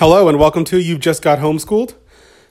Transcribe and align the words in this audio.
Hello 0.00 0.30
and 0.30 0.38
welcome 0.38 0.64
to 0.64 0.80
You've 0.80 1.00
Just 1.00 1.20
Got 1.20 1.40
Homeschooled. 1.40 1.92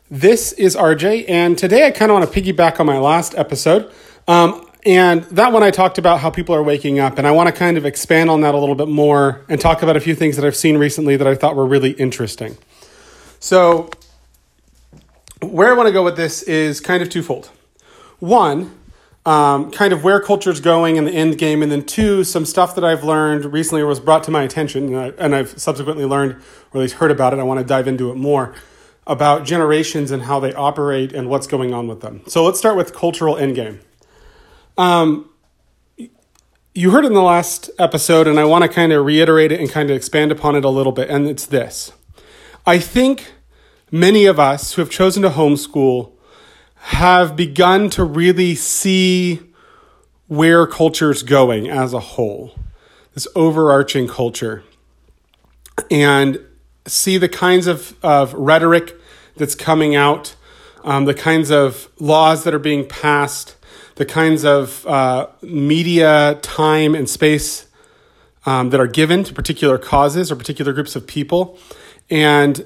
This 0.08 0.52
is 0.52 0.76
RJ, 0.76 1.26
and 1.28 1.58
today 1.58 1.88
I 1.88 1.90
kind 1.90 2.12
of 2.12 2.20
want 2.20 2.32
to 2.32 2.42
piggyback 2.42 2.80
on 2.80 2.86
my 2.86 3.00
last 3.00 3.34
episode. 3.34 3.92
Um, 4.28 4.70
and 4.86 5.24
that 5.24 5.52
one 5.52 5.64
I 5.64 5.72
talked 5.72 5.98
about 5.98 6.20
how 6.20 6.30
people 6.30 6.54
are 6.54 6.62
waking 6.62 7.00
up, 7.00 7.18
and 7.18 7.26
I 7.26 7.32
want 7.32 7.48
to 7.48 7.52
kind 7.52 7.76
of 7.76 7.88
expand 7.88 8.30
on 8.30 8.42
that 8.42 8.54
a 8.54 8.58
little 8.60 8.76
bit 8.76 8.88
more 8.88 9.44
and 9.50 9.60
talk 9.60 9.82
about 9.82 9.98
a 9.98 10.00
few 10.00 10.14
things 10.14 10.36
that 10.36 10.46
I've 10.46 10.56
seen 10.56 10.78
recently 10.78 11.18
that 11.18 11.26
I 11.26 11.34
thought 11.34 11.56
were 11.56 11.66
really 11.66 11.94
interesting. 11.94 12.56
So, 13.40 13.90
where 15.42 15.70
I 15.70 15.74
want 15.74 15.88
to 15.88 15.92
go 15.92 16.04
with 16.04 16.18
this 16.18 16.44
is 16.44 16.80
kind 16.80 17.02
of 17.02 17.10
twofold. 17.10 17.50
One, 18.20 18.79
um, 19.30 19.70
kind 19.70 19.94
of 19.94 20.04
where 20.04 20.20
culture's 20.20 20.60
going 20.60 20.96
in 20.96 21.06
the 21.06 21.12
end 21.12 21.38
game, 21.38 21.62
and 21.62 21.72
then 21.72 21.86
two, 21.86 22.24
some 22.24 22.46
stuff 22.46 22.74
that 22.74 22.84
I've 22.84 23.04
learned 23.04 23.46
recently 23.54 23.84
or 23.84 23.86
was 23.86 24.00
brought 24.00 24.24
to 24.24 24.32
my 24.32 24.42
attention, 24.42 24.92
and, 24.96 25.36
I, 25.36 25.38
have 25.38 25.60
subsequently 25.62 26.04
learned 26.04 26.32
or 26.32 26.80
at 26.80 26.82
least 26.82 26.96
heard 26.96 27.12
about 27.12 27.34
it. 27.34 27.40
I 27.40 27.44
want 27.44 27.60
to 27.60 27.64
dive 27.64 27.88
into 27.88 28.10
it 28.10 28.16
more 28.16 28.56
about 29.06 29.46
generations 29.46 30.10
and 30.10 30.24
how 30.24 30.40
they 30.40 30.52
operate 30.56 31.14
and 31.14 31.30
what's 31.30 31.46
going 31.46 31.76
on 31.76 31.88
with 31.88 32.02
them. 32.02 32.24
So 32.26 32.44
let's 32.44 32.58
start 32.58 32.76
with 32.76 32.92
cultural 32.92 33.38
end 33.38 33.54
game. 33.54 33.82
Um, 34.80 35.30
you 36.74 36.90
heard 36.90 37.06
in 37.06 37.14
the 37.14 37.22
last 37.22 37.70
episode, 37.78 38.28
and 38.28 38.40
I 38.40 38.46
want 38.46 38.64
to 38.64 38.68
kind 38.68 38.92
of 38.92 39.06
reiterate 39.06 39.52
it 39.52 39.60
and 39.60 39.70
kind 39.70 39.92
of 39.92 39.96
expand 39.96 40.32
upon 40.32 40.56
it 40.56 40.66
a 40.66 40.70
little 40.70 40.92
bit, 40.92 41.08
and 41.08 41.28
it's 41.28 41.46
this. 41.46 41.92
I 42.66 42.80
think 42.80 43.32
many 43.92 44.26
of 44.26 44.40
us 44.40 44.74
who 44.74 44.82
have 44.82 44.90
chosen 44.90 45.22
to 45.22 45.30
homeschool 45.30 46.14
have 46.80 47.36
begun 47.36 47.90
to 47.92 48.04
really 48.04 48.56
see 48.56 49.42
where 50.28 50.66
culture's 50.66 51.24
going 51.24 51.70
as 51.70 51.94
a 51.94 52.00
whole, 52.00 52.54
this 53.14 53.28
overarching 53.36 54.08
culture, 54.08 54.64
and 55.92 56.40
see 56.86 57.18
the 57.18 57.30
kinds 57.30 57.68
of, 57.68 57.96
of 58.04 58.34
rhetoric 58.34 58.96
that's 59.36 59.56
coming 59.56 59.96
out, 59.96 60.36
um, 60.84 61.06
the 61.06 61.14
kinds 61.14 61.52
of 61.52 61.90
laws 62.00 62.44
that 62.44 62.54
are 62.54 62.60
being 62.60 62.88
passed, 62.88 63.56
the 63.96 64.06
kinds 64.06 64.46
of 64.46 64.86
uh, 64.88 65.28
media 65.42 66.40
time 66.42 66.96
and 66.96 67.10
space 67.10 67.68
um, 68.46 68.70
that 68.70 68.80
are 68.80 68.88
given 68.88 69.24
to 69.24 69.34
particular 69.34 69.78
causes 69.78 70.32
or 70.32 70.36
particular 70.36 70.74
groups 70.74 70.96
of 70.96 71.06
people. 71.06 71.58
And 72.10 72.66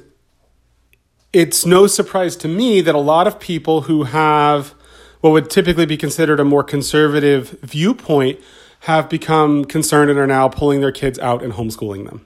it's 1.33 1.65
no 1.65 1.87
surprise 1.87 2.35
to 2.37 2.47
me 2.47 2.79
that 2.81 2.95
a 2.95 2.99
lot 2.99 3.27
of 3.27 3.39
people 3.39 3.81
who 3.81 4.03
have 4.03 4.73
what 5.21 5.31
would 5.31 5.49
typically 5.49 5.85
be 5.85 5.97
considered 5.97 6.39
a 6.39 6.43
more 6.43 6.63
conservative 6.63 7.51
viewpoint 7.61 8.39
have 8.81 9.09
become 9.09 9.63
concerned 9.63 10.09
and 10.09 10.19
are 10.19 10.27
now 10.27 10.49
pulling 10.49 10.81
their 10.81 10.91
kids 10.91 11.17
out 11.19 11.41
and 11.41 11.53
homeschooling 11.53 12.05
them. 12.05 12.25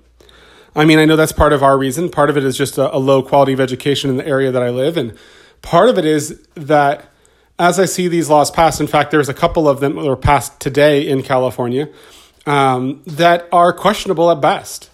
I 0.76 0.84
mean, 0.84 0.98
I 0.98 1.06
know 1.06 1.16
that's 1.16 1.32
part 1.32 1.54
of 1.54 1.62
our 1.62 1.78
reason. 1.78 2.10
Part 2.10 2.32
of 2.32 2.38
it 2.38 2.44
is 2.44 2.58
just 2.58 2.78
a, 2.80 2.94
a 2.96 2.98
low 2.98 3.22
quality 3.22 3.54
of 3.54 3.60
education 3.60 4.10
in 4.10 4.18
the 4.18 4.28
area 4.28 4.52
that 4.52 4.64
I 4.64 4.72
live. 4.72 4.98
And 4.98 5.16
part 5.62 5.90
of 5.90 6.00
it 6.00 6.06
is 6.06 6.42
that 6.56 7.06
as 7.60 7.80
I 7.80 7.86
see 7.86 8.08
these 8.08 8.30
laws 8.30 8.50
passed, 8.50 8.82
in 8.82 8.88
fact, 8.88 9.12
there's 9.12 9.30
a 9.30 9.34
couple 9.34 9.70
of 9.70 9.80
them 9.80 9.96
that 9.96 10.06
were 10.06 10.16
passed 10.16 10.60
today 10.60 11.08
in 11.08 11.22
California 11.22 11.90
um, 12.48 13.04
that 13.06 13.48
are 13.52 13.74
questionable 13.74 14.32
at 14.32 14.42
best. 14.42 14.90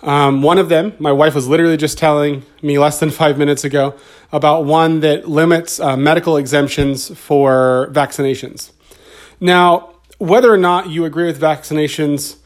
Um, 0.00 0.42
one 0.42 0.58
of 0.58 0.68
them, 0.68 0.92
my 0.98 1.12
wife 1.12 1.34
was 1.34 1.48
literally 1.48 1.76
just 1.76 1.96
telling 1.96 2.44
me 2.62 2.78
less 2.78 3.00
than 3.00 3.10
five 3.10 3.38
minutes 3.38 3.64
ago 3.64 3.94
about 4.30 4.64
one 4.64 5.00
that 5.00 5.28
limits 5.28 5.80
uh, 5.80 5.96
medical 5.96 6.36
exemptions 6.36 7.16
for 7.16 7.88
vaccinations. 7.92 8.72
Now, 9.40 9.94
whether 10.18 10.52
or 10.52 10.58
not 10.58 10.90
you 10.90 11.04
agree 11.04 11.26
with 11.26 11.40
vaccinations 11.40 12.36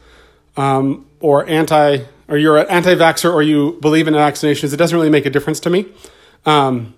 um, 0.55 1.05
or 1.19 1.47
anti, 1.47 1.99
or 2.27 2.37
you're 2.37 2.57
an 2.57 2.67
anti-vaxxer 2.67 3.31
or 3.33 3.41
you 3.41 3.77
believe 3.81 4.07
in 4.07 4.13
vaccinations, 4.13 4.73
it 4.73 4.77
doesn't 4.77 4.97
really 4.97 5.09
make 5.09 5.25
a 5.25 5.29
difference 5.29 5.59
to 5.61 5.69
me. 5.69 5.87
Um, 6.45 6.95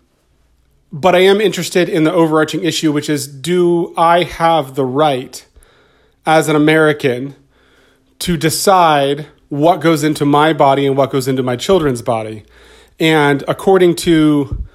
but 0.92 1.16
I 1.16 1.20
am 1.20 1.42
interested 1.42 1.90
in 1.90 2.04
the 2.04 2.14
overarching 2.14 2.64
issue, 2.64 2.92
which 2.92 3.10
is 3.10 3.28
do 3.28 3.94
I 3.98 4.24
have 4.24 4.76
the 4.76 4.86
right 4.86 5.46
as 6.26 6.48
an 6.48 6.56
American 6.56 7.36
to 8.20 8.38
decide 8.38 9.26
what 9.54 9.82
goes 9.82 10.04
into 10.04 10.26
my 10.26 10.52
body 10.52 10.88
and 10.88 10.98
what 10.98 11.12
goes 11.12 11.28
into 11.28 11.44
my 11.44 11.56
children's 11.56 12.02
body. 12.02 12.44
And 13.00 13.44
according 13.48 13.94
to 13.98 14.66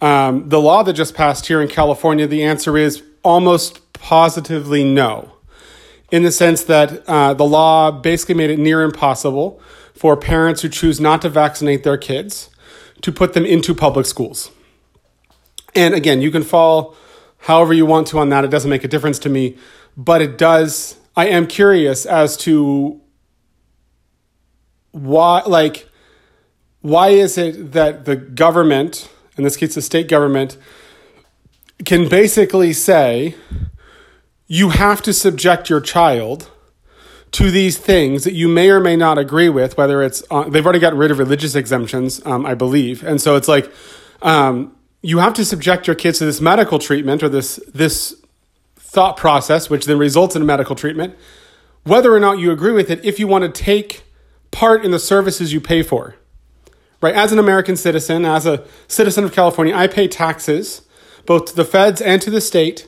um, 0.00 0.48
the 0.48 0.58
law 0.58 0.82
that 0.82 0.94
just 0.94 1.14
passed 1.14 1.44
here 1.44 1.60
in 1.60 1.68
California, 1.68 2.26
the 2.26 2.42
answer 2.42 2.78
is 2.78 3.02
almost 3.22 3.92
positively 3.92 4.82
no. 4.82 5.34
In 6.10 6.22
the 6.22 6.32
sense 6.32 6.64
that 6.64 7.06
uh, 7.06 7.34
the 7.34 7.44
law 7.44 7.90
basically 7.90 8.34
made 8.34 8.48
it 8.48 8.58
near 8.58 8.80
impossible 8.80 9.60
for 9.92 10.16
parents 10.16 10.62
who 10.62 10.70
choose 10.70 10.98
not 10.98 11.20
to 11.20 11.28
vaccinate 11.28 11.84
their 11.84 11.98
kids 11.98 12.48
to 13.02 13.12
put 13.12 13.34
them 13.34 13.44
into 13.44 13.74
public 13.74 14.06
schools. 14.06 14.50
And 15.74 15.92
again, 15.92 16.22
you 16.22 16.30
can 16.30 16.42
fall 16.42 16.96
however 17.40 17.74
you 17.74 17.84
want 17.84 18.06
to 18.06 18.18
on 18.20 18.30
that. 18.30 18.42
It 18.42 18.50
doesn't 18.50 18.70
make 18.70 18.84
a 18.84 18.88
difference 18.88 19.18
to 19.18 19.28
me, 19.28 19.58
but 19.98 20.22
it 20.22 20.38
does. 20.38 20.96
I 21.14 21.26
am 21.26 21.46
curious 21.46 22.06
as 22.06 22.38
to 22.38 23.02
why 24.94 25.42
like 25.44 25.88
why 26.80 27.08
is 27.08 27.36
it 27.36 27.72
that 27.72 28.04
the 28.04 28.14
government 28.14 29.10
in 29.36 29.42
this 29.42 29.56
case 29.56 29.74
the 29.74 29.82
state 29.82 30.06
government 30.08 30.56
can 31.84 32.08
basically 32.08 32.72
say 32.72 33.34
you 34.46 34.70
have 34.70 35.02
to 35.02 35.12
subject 35.12 35.68
your 35.68 35.80
child 35.80 36.48
to 37.32 37.50
these 37.50 37.76
things 37.76 38.22
that 38.22 38.34
you 38.34 38.46
may 38.46 38.70
or 38.70 38.78
may 38.78 38.94
not 38.94 39.18
agree 39.18 39.48
with 39.48 39.76
whether 39.76 40.00
it's 40.00 40.22
they've 40.48 40.64
already 40.64 40.78
gotten 40.78 40.98
rid 40.98 41.10
of 41.10 41.18
religious 41.18 41.56
exemptions 41.56 42.24
um, 42.24 42.46
i 42.46 42.54
believe. 42.54 43.02
And 43.02 43.20
so 43.20 43.34
it's 43.34 43.48
like 43.48 43.72
um, 44.22 44.76
you 45.02 45.18
have 45.18 45.34
to 45.34 45.44
subject 45.44 45.88
your 45.88 45.96
kids 45.96 46.18
to 46.20 46.24
this 46.24 46.40
medical 46.40 46.78
treatment 46.78 47.24
or 47.24 47.28
this 47.28 47.56
this 47.74 48.22
thought 48.76 49.16
process 49.16 49.68
which 49.68 49.86
then 49.86 49.98
results 49.98 50.36
in 50.36 50.42
a 50.42 50.44
medical 50.44 50.76
treatment. 50.76 51.16
Whether 51.82 52.14
or 52.14 52.20
not 52.20 52.38
you 52.38 52.52
agree 52.52 52.72
with 52.72 52.90
it 52.90 53.04
if 53.04 53.18
you 53.18 53.26
want 53.26 53.42
to 53.42 53.62
take 53.62 54.03
part 54.54 54.84
in 54.84 54.92
the 54.92 54.98
services 54.98 55.52
you 55.52 55.60
pay 55.60 55.82
for. 55.82 56.14
Right? 57.02 57.14
As 57.14 57.32
an 57.32 57.38
American 57.38 57.76
citizen, 57.76 58.24
as 58.24 58.46
a 58.46 58.64
citizen 58.88 59.24
of 59.24 59.32
California, 59.32 59.74
I 59.74 59.88
pay 59.88 60.08
taxes 60.08 60.82
both 61.26 61.46
to 61.46 61.56
the 61.56 61.64
feds 61.64 62.00
and 62.00 62.22
to 62.22 62.30
the 62.30 62.40
state, 62.40 62.86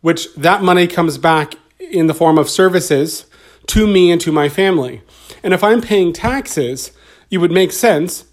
which 0.00 0.32
that 0.34 0.62
money 0.62 0.86
comes 0.86 1.18
back 1.18 1.54
in 1.80 2.06
the 2.06 2.14
form 2.14 2.38
of 2.38 2.48
services 2.48 3.26
to 3.68 3.86
me 3.86 4.12
and 4.12 4.20
to 4.20 4.30
my 4.30 4.48
family. 4.48 5.02
And 5.42 5.54
if 5.54 5.64
I'm 5.64 5.80
paying 5.80 6.12
taxes, 6.12 6.92
it 7.30 7.38
would 7.38 7.50
make 7.50 7.72
sense, 7.72 8.24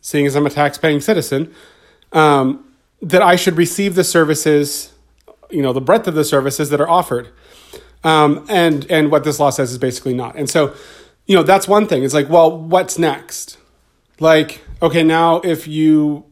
seeing 0.00 0.26
as 0.26 0.34
I'm 0.34 0.46
a 0.46 0.50
tax 0.50 0.78
paying 0.78 1.00
citizen, 1.00 1.52
um, 2.12 2.64
that 3.02 3.22
I 3.22 3.36
should 3.36 3.56
receive 3.56 3.94
the 3.94 4.04
services, 4.04 4.92
you 5.50 5.62
know, 5.62 5.72
the 5.72 5.80
breadth 5.80 6.06
of 6.06 6.14
the 6.14 6.24
services 6.24 6.70
that 6.70 6.80
are 6.80 6.88
offered. 6.88 7.28
Um, 8.02 8.46
and, 8.48 8.90
and 8.90 9.10
what 9.10 9.24
this 9.24 9.38
law 9.40 9.50
says 9.50 9.72
is 9.72 9.78
basically 9.78 10.14
not. 10.14 10.36
And 10.36 10.48
so 10.48 10.74
you 11.30 11.36
know, 11.36 11.44
that's 11.44 11.68
one 11.68 11.86
thing. 11.86 12.02
It's 12.02 12.12
like, 12.12 12.28
well, 12.28 12.58
what's 12.58 12.98
next? 12.98 13.56
Like, 14.18 14.62
okay, 14.82 15.04
now 15.04 15.36
if 15.42 15.68
you 15.68 16.24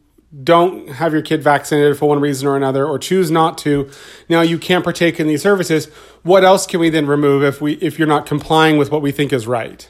don't 0.43 0.89
have 0.89 1.13
your 1.13 1.21
kid 1.21 1.41
vaccinated 1.41 1.97
for 1.97 2.09
one 2.09 2.19
reason 2.19 2.49
or 2.49 2.57
another 2.57 2.85
or 2.85 2.99
choose 2.99 3.31
not 3.31 3.57
to 3.59 3.89
now 4.27 4.41
you 4.41 4.59
can't 4.59 4.83
partake 4.83 5.19
in 5.19 5.25
these 5.25 5.41
services 5.41 5.87
what 6.21 6.43
else 6.43 6.67
can 6.67 6.79
we 6.79 6.87
then 6.87 7.07
remove 7.07 7.41
if 7.41 7.59
we 7.59 7.73
if 7.77 7.97
you're 7.97 8.07
not 8.07 8.27
complying 8.27 8.77
with 8.77 8.91
what 8.91 9.01
we 9.01 9.11
think 9.11 9.33
is 9.33 9.47
right 9.47 9.89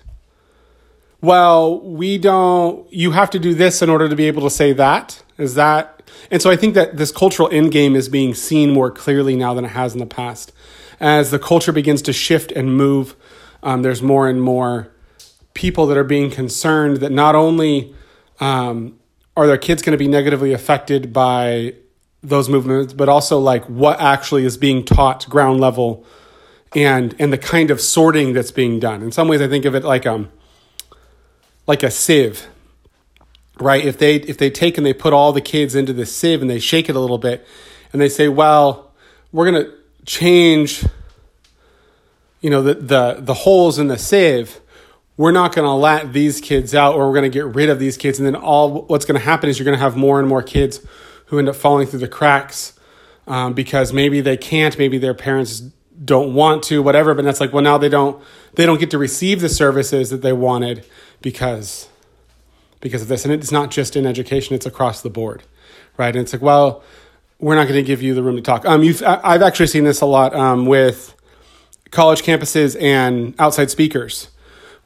well 1.19 1.81
we 1.81 2.17
don't 2.17 2.89
you 2.89 3.11
have 3.11 3.29
to 3.29 3.37
do 3.37 3.53
this 3.53 3.81
in 3.81 3.89
order 3.89 4.07
to 4.07 4.15
be 4.15 4.27
able 4.27 4.41
to 4.41 4.49
say 4.49 4.71
that 4.71 5.21
is 5.37 5.55
that 5.55 6.01
and 6.31 6.41
so 6.41 6.49
i 6.49 6.55
think 6.55 6.73
that 6.73 6.95
this 6.95 7.11
cultural 7.11 7.49
end 7.51 7.69
game 7.69 7.93
is 7.93 8.07
being 8.07 8.33
seen 8.33 8.71
more 8.71 8.89
clearly 8.89 9.35
now 9.35 9.53
than 9.53 9.65
it 9.65 9.71
has 9.71 9.91
in 9.91 9.99
the 9.99 10.05
past 10.05 10.53
as 11.01 11.31
the 11.31 11.39
culture 11.39 11.73
begins 11.73 12.01
to 12.01 12.13
shift 12.13 12.49
and 12.53 12.77
move 12.77 13.13
um, 13.61 13.81
there's 13.81 14.01
more 14.01 14.29
and 14.29 14.41
more 14.41 14.89
people 15.53 15.87
that 15.87 15.97
are 15.97 16.03
being 16.03 16.29
concerned 16.31 16.97
that 16.97 17.11
not 17.11 17.35
only 17.35 17.93
um, 18.39 18.97
are 19.35 19.47
their 19.47 19.57
kids 19.57 19.81
going 19.81 19.91
to 19.91 19.97
be 19.97 20.07
negatively 20.07 20.53
affected 20.53 21.11
by 21.13 21.73
those 22.21 22.49
movements, 22.49 22.93
but 22.93 23.07
also 23.07 23.39
like 23.39 23.63
what 23.65 23.99
actually 23.99 24.45
is 24.45 24.57
being 24.57 24.83
taught 24.83 25.27
ground 25.29 25.59
level 25.59 26.05
and 26.75 27.15
and 27.19 27.33
the 27.33 27.37
kind 27.37 27.71
of 27.71 27.81
sorting 27.81 28.33
that's 28.33 28.51
being 28.51 28.79
done. 28.79 29.01
In 29.01 29.11
some 29.11 29.27
ways, 29.27 29.41
I 29.41 29.47
think 29.47 29.65
of 29.65 29.75
it 29.75 29.83
like 29.83 30.05
um 30.05 30.29
like 31.65 31.83
a 31.83 31.91
sieve, 31.91 32.47
right? 33.59 33.83
If 33.83 33.97
they 33.97 34.15
if 34.15 34.37
they 34.37 34.49
take 34.49 34.77
and 34.77 34.85
they 34.85 34.93
put 34.93 35.13
all 35.13 35.31
the 35.31 35.41
kids 35.41 35.75
into 35.75 35.93
the 35.93 36.05
sieve 36.05 36.41
and 36.41 36.49
they 36.49 36.59
shake 36.59 36.89
it 36.89 36.95
a 36.95 36.99
little 36.99 37.17
bit, 37.17 37.45
and 37.91 38.01
they 38.01 38.09
say, 38.09 38.27
well, 38.27 38.91
we're 39.31 39.45
gonna 39.45 39.71
change, 40.05 40.85
you 42.41 42.49
know, 42.49 42.61
the 42.61 42.75
the 42.75 43.17
the 43.19 43.33
holes 43.33 43.79
in 43.79 43.87
the 43.87 43.97
sieve 43.97 44.59
we're 45.19 45.31
not 45.31 45.53
going 45.53 45.65
to 45.65 45.73
let 45.73 46.13
these 46.13 46.39
kids 46.39 46.73
out 46.73 46.95
or 46.95 47.07
we're 47.07 47.13
going 47.13 47.29
to 47.29 47.37
get 47.37 47.45
rid 47.53 47.69
of 47.69 47.77
these 47.77 47.97
kids 47.97 48.19
and 48.19 48.25
then 48.25 48.35
all 48.35 48.83
what's 48.83 49.05
going 49.05 49.19
to 49.19 49.25
happen 49.25 49.49
is 49.49 49.59
you're 49.59 49.65
going 49.65 49.77
to 49.77 49.83
have 49.83 49.97
more 49.97 50.19
and 50.19 50.27
more 50.27 50.41
kids 50.41 50.79
who 51.25 51.37
end 51.37 51.49
up 51.49 51.55
falling 51.55 51.85
through 51.87 51.99
the 51.99 52.07
cracks 52.07 52.73
um, 53.27 53.53
because 53.53 53.91
maybe 53.91 54.21
they 54.21 54.37
can't 54.37 54.77
maybe 54.77 54.97
their 54.97 55.13
parents 55.13 55.59
don't 56.03 56.33
want 56.33 56.63
to 56.63 56.81
whatever 56.81 57.13
but 57.13 57.25
that's 57.25 57.41
like 57.41 57.51
well 57.51 57.63
now 57.63 57.77
they 57.77 57.89
don't 57.89 58.23
they 58.55 58.65
don't 58.65 58.79
get 58.79 58.89
to 58.91 58.97
receive 58.97 59.41
the 59.41 59.49
services 59.49 60.09
that 60.09 60.21
they 60.21 60.33
wanted 60.33 60.85
because 61.21 61.89
because 62.81 63.01
of 63.01 63.07
this. 63.07 63.25
And 63.25 63.33
it's 63.33 63.51
not 63.51 63.71
just 63.71 63.95
in 63.95 64.05
education, 64.05 64.55
it's 64.55 64.65
across 64.65 65.01
the 65.01 65.09
board, 65.09 65.43
right? 65.97 66.15
And 66.15 66.23
it's 66.23 66.33
like, 66.33 66.41
well, 66.41 66.83
we're 67.39 67.55
not 67.55 67.67
going 67.67 67.75
to 67.75 67.87
give 67.87 68.01
you 68.01 68.13
the 68.13 68.23
room 68.23 68.35
to 68.35 68.41
talk. 68.41 68.65
Um, 68.65 68.83
you've, 68.83 69.01
I've 69.03 69.41
actually 69.41 69.67
seen 69.67 69.83
this 69.83 70.01
a 70.01 70.05
lot 70.05 70.35
um, 70.35 70.65
with 70.65 71.15
college 71.91 72.21
campuses 72.21 72.79
and 72.81 73.33
outside 73.39 73.71
speakers, 73.71 74.29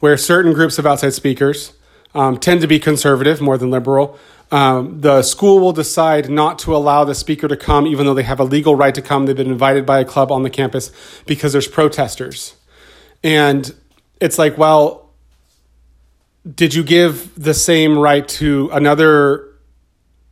where 0.03 0.17
certain 0.17 0.51
groups 0.51 0.77
of 0.77 0.85
outside 0.85 1.13
speakers 1.13 1.71
um, 2.13 2.37
tend 2.37 2.59
to 2.59 2.67
be 2.67 2.77
conservative 2.77 3.39
more 3.39 3.57
than 3.57 3.71
liberal. 3.71 4.19
Um, 4.51 4.99
the 4.99 5.21
school 5.21 5.61
will 5.61 5.71
decide 5.71 6.29
not 6.29 6.59
to 6.59 6.75
allow 6.75 7.05
the 7.05 7.15
speaker 7.15 7.47
to 7.47 7.55
come, 7.55 7.87
even 7.87 8.05
though 8.05 8.13
they 8.13 8.23
have 8.23 8.41
a 8.41 8.43
legal 8.43 8.75
right 8.75 8.93
to 8.95 9.01
come. 9.01 9.27
They've 9.27 9.33
been 9.33 9.47
invited 9.47 9.85
by 9.85 10.01
a 10.01 10.03
club 10.03 10.29
on 10.29 10.43
the 10.43 10.49
campus 10.49 10.91
because 11.25 11.53
there's 11.53 11.69
protesters. 11.69 12.55
And 13.23 13.73
it's 14.19 14.37
like, 14.37 14.57
well, 14.57 15.09
did 16.53 16.73
you 16.73 16.83
give 16.83 17.41
the 17.41 17.53
same 17.53 17.97
right 17.97 18.27
to 18.27 18.69
another, 18.73 19.55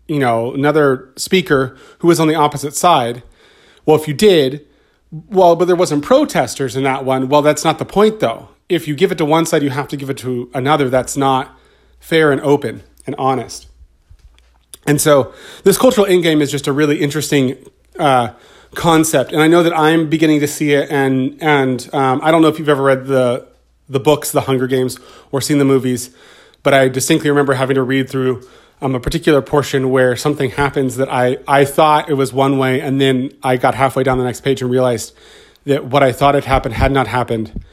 you 0.05 0.19
know, 0.19 0.53
another 0.53 1.13
speaker 1.15 1.77
who 1.99 2.09
was 2.09 2.19
on 2.19 2.27
the 2.27 2.35
opposite 2.35 2.75
side? 2.75 3.23
Well, 3.85 3.95
if 3.95 4.05
you 4.05 4.13
did, 4.13 4.67
well, 5.11 5.55
but 5.55 5.63
there 5.63 5.77
wasn't 5.77 6.03
protesters 6.03 6.75
in 6.75 6.83
that 6.83 7.05
one. 7.05 7.29
Well, 7.29 7.41
that's 7.41 7.63
not 7.63 7.79
the 7.79 7.85
point 7.85 8.19
though. 8.19 8.49
If 8.71 8.87
you 8.87 8.95
give 8.95 9.11
it 9.11 9.17
to 9.17 9.25
one 9.25 9.45
side, 9.45 9.63
you 9.63 9.69
have 9.69 9.87
to 9.89 9.97
give 9.97 10.09
it 10.09 10.17
to 10.19 10.49
another. 10.53 10.89
That's 10.89 11.17
not 11.17 11.57
fair 11.99 12.31
and 12.31 12.39
open 12.41 12.83
and 13.05 13.15
honest. 13.17 13.67
And 14.87 14.99
so 14.99 15.33
this 15.63 15.77
cultural 15.77 16.07
endgame 16.07 16.41
is 16.41 16.49
just 16.49 16.67
a 16.67 16.73
really 16.73 17.01
interesting 17.01 17.57
uh, 17.99 18.29
concept, 18.73 19.33
and 19.33 19.41
I 19.41 19.47
know 19.47 19.61
that 19.63 19.77
I'm 19.77 20.09
beginning 20.09 20.39
to 20.39 20.47
see 20.47 20.71
it. 20.71 20.89
And 20.89 21.37
and 21.41 21.87
um, 21.93 22.21
I 22.23 22.31
don't 22.31 22.41
know 22.41 22.47
if 22.47 22.57
you've 22.59 22.69
ever 22.69 22.83
read 22.83 23.05
the 23.05 23.47
the 23.89 23.99
books, 23.99 24.31
The 24.31 24.41
Hunger 24.41 24.67
Games, 24.67 24.97
or 25.31 25.41
seen 25.41 25.57
the 25.57 25.65
movies, 25.65 26.15
but 26.63 26.73
I 26.73 26.87
distinctly 26.87 27.29
remember 27.29 27.53
having 27.53 27.75
to 27.75 27.83
read 27.83 28.09
through 28.09 28.47
um, 28.81 28.95
a 28.95 28.99
particular 28.99 29.41
portion 29.41 29.91
where 29.91 30.15
something 30.15 30.51
happens 30.51 30.95
that 30.95 31.11
I, 31.11 31.37
I 31.47 31.65
thought 31.65 32.09
it 32.09 32.13
was 32.13 32.31
one 32.31 32.57
way, 32.57 32.79
and 32.79 33.01
then 33.01 33.31
I 33.43 33.57
got 33.57 33.75
halfway 33.75 34.03
down 34.03 34.17
the 34.17 34.23
next 34.23 34.41
page 34.41 34.61
and 34.61 34.71
realized 34.71 35.13
that 35.65 35.85
what 35.85 36.03
I 36.03 36.13
thought 36.13 36.35
had 36.35 36.45
happened 36.45 36.75
had 36.75 36.91
not 36.91 37.07
happened. 37.07 37.63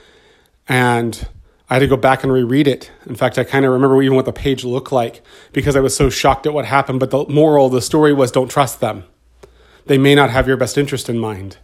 And 0.69 1.26
I 1.70 1.75
had 1.75 1.81
to 1.81 1.87
go 1.87 1.97
back 1.97 2.23
and 2.23 2.32
reread 2.32 2.67
it. 2.67 2.91
In 3.06 3.15
fact, 3.15 3.38
I 3.38 3.44
kind 3.44 3.65
of 3.65 3.73
remember 3.73 4.03
even 4.03 4.17
what 4.17 4.25
the 4.25 4.32
page 4.32 4.65
looked 4.65 4.93
like 4.93 5.23
because 5.53 5.76
I 5.76 5.81
was 5.81 5.94
so 5.94 6.09
shocked 6.09 6.47
at 6.47 6.53
what 6.53 6.65
happened. 6.65 7.00
But 7.00 7.11
the 7.11 7.26
moral 7.29 7.67
of 7.67 7.73
the 7.73 7.82
story 7.82 8.12
was 8.12 8.31
don't 8.31 8.50
trust 8.50 8.81
them. 8.81 9.05
They 9.87 9.99
may 9.99 10.15
not 10.15 10.31
have 10.31 10.47
your 10.47 10.56
best 10.56 10.79
interest 10.79 11.09
in 11.09 11.19
mind. 11.19 11.59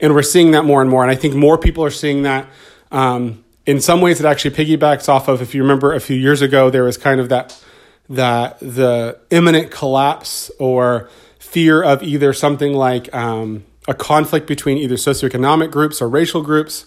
And 0.00 0.14
we're 0.14 0.22
seeing 0.22 0.50
that 0.52 0.64
more 0.64 0.80
and 0.80 0.90
more. 0.90 1.02
And 1.02 1.10
I 1.10 1.14
think 1.14 1.34
more 1.34 1.58
people 1.58 1.84
are 1.84 1.90
seeing 1.90 2.22
that. 2.22 2.48
Um, 2.90 3.44
in 3.66 3.80
some 3.80 4.00
ways, 4.00 4.18
it 4.18 4.26
actually 4.26 4.54
piggybacks 4.54 5.08
off 5.08 5.28
of, 5.28 5.42
if 5.42 5.54
you 5.54 5.62
remember 5.62 5.92
a 5.92 6.00
few 6.00 6.16
years 6.16 6.42
ago, 6.42 6.70
there 6.70 6.84
was 6.84 6.96
kind 6.96 7.20
of 7.20 7.28
that 7.28 7.62
that 8.08 8.58
the 8.58 9.16
imminent 9.30 9.70
collapse 9.70 10.50
or 10.58 11.08
fear 11.38 11.80
of 11.80 12.02
either 12.02 12.32
something 12.32 12.72
like 12.72 13.12
um, 13.14 13.64
a 13.86 13.94
conflict 13.94 14.48
between 14.48 14.78
either 14.78 14.96
socioeconomic 14.96 15.70
groups 15.70 16.02
or 16.02 16.08
racial 16.08 16.42
groups 16.42 16.86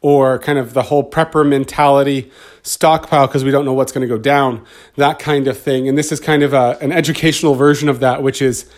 or 0.00 0.38
kind 0.38 0.58
of 0.58 0.74
the 0.74 0.82
whole 0.82 1.08
prepper 1.08 1.46
mentality 1.46 2.30
stockpile 2.62 3.26
because 3.26 3.44
we 3.44 3.50
don't 3.50 3.64
know 3.64 3.72
what's 3.72 3.92
going 3.92 4.06
to 4.06 4.12
go 4.14 4.20
down 4.20 4.64
that 4.96 5.18
kind 5.18 5.48
of 5.48 5.58
thing. 5.58 5.88
And 5.88 5.96
this 5.96 6.12
is 6.12 6.20
kind 6.20 6.42
of 6.42 6.52
a, 6.52 6.78
an 6.80 6.92
educational 6.92 7.54
version 7.54 7.88
of 7.88 8.00
that 8.00 8.22
which 8.22 8.40
is 8.42 8.70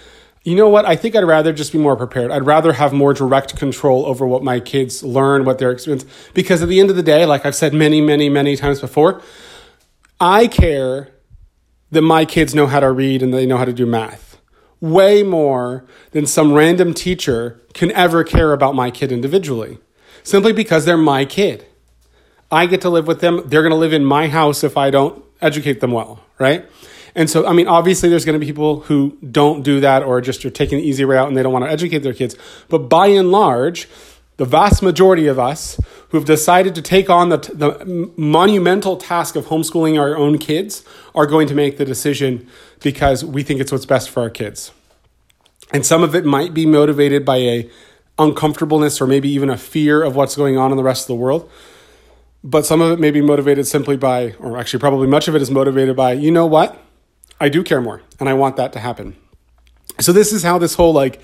you 0.44 0.54
know 0.54 0.68
what? 0.68 0.86
I 0.86 0.96
think 0.96 1.14
i'd 1.14 1.24
rather 1.24 1.52
just 1.52 1.72
be 1.72 1.78
more 1.78 1.96
prepared. 1.96 2.30
I'd 2.30 2.46
rather 2.46 2.72
have 2.72 2.92
more 2.92 3.12
direct 3.12 3.56
control 3.56 4.06
over 4.06 4.26
what 4.26 4.42
my 4.42 4.60
kids 4.60 5.02
learn 5.02 5.44
what 5.44 5.58
their 5.58 5.72
experience 5.72 6.04
because 6.32 6.62
at 6.62 6.68
the 6.68 6.80
end 6.80 6.90
of 6.90 6.96
the 6.96 7.02
day 7.02 7.26
like 7.26 7.44
i've 7.44 7.56
said 7.56 7.74
many 7.74 8.00
many 8.00 8.30
many 8.30 8.56
times 8.56 8.80
before 8.80 9.20
i 10.20 10.46
care 10.46 11.12
that 11.90 12.02
my 12.02 12.24
kids 12.24 12.54
know 12.54 12.66
how 12.66 12.80
to 12.80 12.90
read 12.90 13.22
and 13.22 13.32
they 13.32 13.46
know 13.46 13.56
how 13.56 13.64
to 13.64 13.72
do 13.72 13.86
math. 13.86 14.38
Way 14.80 15.22
more 15.22 15.86
than 16.12 16.26
some 16.26 16.52
random 16.52 16.94
teacher 16.94 17.60
can 17.74 17.90
ever 17.92 18.22
care 18.22 18.52
about 18.52 18.74
my 18.74 18.90
kid 18.90 19.10
individually, 19.10 19.78
simply 20.28 20.52
because 20.52 20.84
they're 20.84 20.96
my 20.96 21.24
kid. 21.24 21.64
I 22.50 22.66
get 22.66 22.80
to 22.82 22.90
live 22.90 23.06
with 23.06 23.20
them. 23.20 23.42
They're 23.46 23.62
going 23.62 23.72
to 23.72 23.76
live 23.76 23.92
in 23.92 24.04
my 24.04 24.28
house 24.28 24.64
if 24.64 24.76
I 24.76 24.90
don't 24.90 25.24
educate 25.40 25.80
them 25.80 25.92
well, 25.92 26.20
right? 26.38 26.66
And 27.14 27.28
so, 27.28 27.46
I 27.46 27.52
mean, 27.52 27.66
obviously, 27.66 28.08
there's 28.08 28.24
going 28.24 28.34
to 28.34 28.38
be 28.38 28.46
people 28.46 28.80
who 28.80 29.18
don't 29.28 29.62
do 29.62 29.80
that 29.80 30.02
or 30.02 30.20
just 30.20 30.44
are 30.44 30.50
taking 30.50 30.78
the 30.78 30.84
easy 30.84 31.04
way 31.04 31.16
out 31.16 31.28
and 31.28 31.36
they 31.36 31.42
don't 31.42 31.52
want 31.52 31.64
to 31.64 31.70
educate 31.70 31.98
their 31.98 32.14
kids. 32.14 32.36
But 32.68 32.88
by 32.88 33.08
and 33.08 33.30
large, 33.30 33.88
the 34.36 34.44
vast 34.44 34.82
majority 34.82 35.26
of 35.26 35.38
us 35.38 35.80
who've 36.10 36.24
decided 36.24 36.74
to 36.76 36.82
take 36.82 37.10
on 37.10 37.28
the, 37.28 37.38
the 37.38 38.12
monumental 38.16 38.96
task 38.96 39.34
of 39.34 39.46
homeschooling 39.46 39.98
our 39.98 40.16
own 40.16 40.38
kids 40.38 40.84
are 41.14 41.26
going 41.26 41.48
to 41.48 41.54
make 41.54 41.76
the 41.76 41.84
decision 41.84 42.48
because 42.80 43.24
we 43.24 43.42
think 43.42 43.60
it's 43.60 43.72
what's 43.72 43.86
best 43.86 44.08
for 44.08 44.22
our 44.22 44.30
kids. 44.30 44.70
And 45.72 45.84
some 45.84 46.02
of 46.02 46.14
it 46.14 46.24
might 46.24 46.54
be 46.54 46.66
motivated 46.66 47.24
by 47.24 47.38
a 47.38 47.70
uncomfortableness 48.18 49.00
or 49.00 49.06
maybe 49.06 49.28
even 49.28 49.50
a 49.50 49.56
fear 49.56 50.02
of 50.02 50.16
what's 50.16 50.36
going 50.36 50.56
on 50.56 50.70
in 50.70 50.76
the 50.76 50.82
rest 50.82 51.04
of 51.04 51.08
the 51.08 51.14
world. 51.14 51.50
But 52.44 52.64
some 52.64 52.80
of 52.80 52.92
it 52.92 53.00
may 53.00 53.10
be 53.10 53.20
motivated 53.20 53.66
simply 53.66 53.96
by, 53.96 54.34
or 54.38 54.58
actually, 54.58 54.80
probably 54.80 55.06
much 55.06 55.28
of 55.28 55.34
it 55.34 55.42
is 55.42 55.50
motivated 55.50 55.96
by, 55.96 56.12
you 56.12 56.30
know 56.30 56.46
what? 56.46 56.78
I 57.40 57.48
do 57.48 57.62
care 57.62 57.80
more 57.80 58.02
and 58.18 58.28
I 58.28 58.34
want 58.34 58.56
that 58.56 58.72
to 58.74 58.80
happen. 58.80 59.16
So, 60.00 60.12
this 60.12 60.32
is 60.32 60.42
how 60.42 60.58
this 60.58 60.74
whole 60.74 60.92
like 60.92 61.20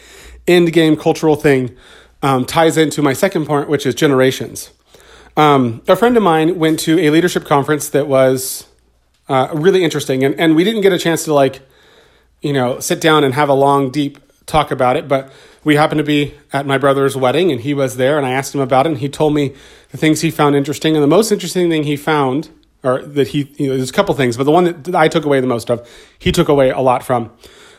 end 0.46 0.72
game 0.72 0.96
cultural 0.96 1.36
thing 1.36 1.76
um, 2.22 2.44
ties 2.44 2.76
into 2.76 3.02
my 3.02 3.12
second 3.12 3.46
point, 3.46 3.68
which 3.68 3.86
is 3.86 3.94
generations. 3.94 4.70
Um, 5.36 5.82
a 5.88 5.96
friend 5.96 6.16
of 6.16 6.22
mine 6.22 6.58
went 6.58 6.78
to 6.80 6.98
a 6.98 7.10
leadership 7.10 7.44
conference 7.44 7.88
that 7.90 8.06
was 8.06 8.66
uh, 9.28 9.48
really 9.52 9.84
interesting, 9.84 10.24
and, 10.24 10.38
and 10.38 10.56
we 10.56 10.64
didn't 10.64 10.82
get 10.82 10.92
a 10.92 10.98
chance 10.98 11.24
to 11.24 11.34
like, 11.34 11.60
you 12.40 12.52
know, 12.52 12.78
sit 12.80 13.00
down 13.00 13.24
and 13.24 13.34
have 13.34 13.48
a 13.48 13.54
long, 13.54 13.90
deep 13.90 14.18
talk 14.46 14.70
about 14.70 14.96
it, 14.96 15.08
but 15.08 15.32
we 15.62 15.76
happened 15.76 15.98
to 15.98 16.04
be 16.04 16.34
at 16.52 16.66
my 16.66 16.78
brother's 16.78 17.16
wedding, 17.16 17.50
and 17.50 17.60
he 17.60 17.74
was 17.74 17.96
there, 17.96 18.18
and 18.18 18.26
I 18.26 18.32
asked 18.32 18.54
him 18.54 18.60
about 18.60 18.86
it, 18.86 18.90
and 18.90 18.98
he 18.98 19.08
told 19.08 19.34
me 19.34 19.54
the 19.90 19.96
things 19.96 20.20
he 20.20 20.30
found 20.30 20.54
interesting, 20.54 20.94
and 20.94 21.02
the 21.02 21.08
most 21.08 21.32
interesting 21.32 21.70
thing 21.70 21.84
he 21.84 21.96
found, 21.96 22.50
or 22.82 23.02
that 23.02 23.28
he, 23.28 23.52
you 23.56 23.68
know, 23.68 23.76
there's 23.76 23.90
a 23.90 23.94
couple 23.94 24.14
things, 24.14 24.36
but 24.36 24.44
the 24.44 24.50
one 24.50 24.64
that 24.82 24.94
I 24.94 25.08
took 25.08 25.24
away 25.24 25.40
the 25.40 25.46
most 25.46 25.70
of, 25.70 25.88
he 26.18 26.32
took 26.32 26.48
away 26.48 26.70
a 26.70 26.80
lot 26.80 27.02
from. 27.02 27.32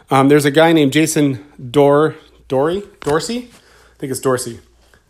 Um, 0.10 0.30
there's 0.30 0.46
a 0.46 0.52
guy 0.52 0.72
named 0.74 0.94
Jason 0.94 1.46
Dor 1.72 2.16
Dory 2.48 2.84
Dorsey? 3.02 3.50
I 3.50 3.98
think 3.98 4.12
it's 4.12 4.20
Dorsey, 4.20 4.60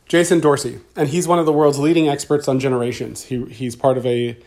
Jason 0.07 0.39
Dorsey, 0.39 0.79
and 0.95 1.09
he's 1.09 1.27
one 1.27 1.39
of 1.39 1.45
the 1.45 1.53
world's 1.53 1.79
leading 1.79 2.07
experts 2.07 2.47
on 2.47 2.59
generations. 2.59 3.23
He 3.23 3.43
he's 3.45 3.75
part 3.75 3.97
of 3.97 4.05
a 4.05 4.37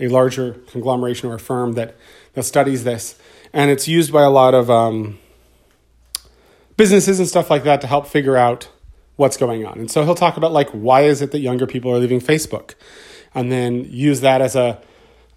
a 0.00 0.08
larger 0.08 0.52
conglomeration 0.70 1.28
or 1.28 1.34
a 1.34 1.38
firm 1.38 1.72
that 1.74 1.96
that 2.34 2.44
studies 2.44 2.84
this, 2.84 3.18
and 3.52 3.70
it's 3.70 3.86
used 3.86 4.12
by 4.12 4.22
a 4.22 4.30
lot 4.30 4.54
of 4.54 4.70
um, 4.70 5.18
businesses 6.78 7.18
and 7.18 7.28
stuff 7.28 7.50
like 7.50 7.64
that 7.64 7.82
to 7.82 7.86
help 7.86 8.06
figure 8.06 8.38
out 8.38 8.70
what's 9.16 9.36
going 9.36 9.66
on. 9.66 9.78
And 9.78 9.90
so 9.90 10.04
he'll 10.04 10.14
talk 10.14 10.38
about 10.38 10.52
like 10.52 10.70
why 10.70 11.02
is 11.02 11.20
it 11.20 11.32
that 11.32 11.40
younger 11.40 11.66
people 11.66 11.90
are 11.90 11.98
leaving 11.98 12.20
Facebook, 12.20 12.74
and 13.34 13.52
then 13.52 13.84
use 13.84 14.22
that 14.22 14.40
as 14.40 14.56
a 14.56 14.80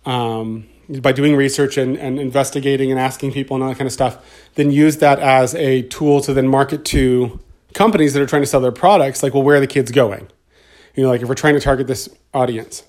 um, 0.06 0.70
by 1.02 1.12
doing 1.12 1.36
research 1.36 1.78
and, 1.78 1.98
and 1.98 2.20
investigating 2.20 2.92
and 2.92 3.00
asking 3.00 3.32
people 3.32 3.56
and 3.56 3.64
all 3.64 3.70
that 3.70 3.78
kind 3.78 3.88
of 3.88 3.94
stuff, 3.94 4.24
then 4.56 4.72
use 4.72 4.98
that 4.98 5.20
as 5.20 5.54
a 5.56 5.84
tool 5.84 6.22
to 6.22 6.34
then 6.34 6.48
market 6.48 6.86
to 6.86 7.40
companies 7.74 8.14
that 8.14 8.22
are 8.22 8.26
trying 8.26 8.42
to 8.42 8.48
sell 8.48 8.60
their 8.60 8.72
products, 8.72 9.24
like, 9.24 9.34
well, 9.34 9.44
where 9.44 9.58
are 9.58 9.60
the 9.60 9.68
kids 9.68 9.92
going? 9.92 10.28
You 10.96 11.04
know, 11.04 11.10
like 11.10 11.22
if 11.22 11.30
we're 11.30 11.36
trying 11.36 11.54
to 11.54 11.62
target 11.62 11.88
this 11.88 12.10
audience. 12.34 12.84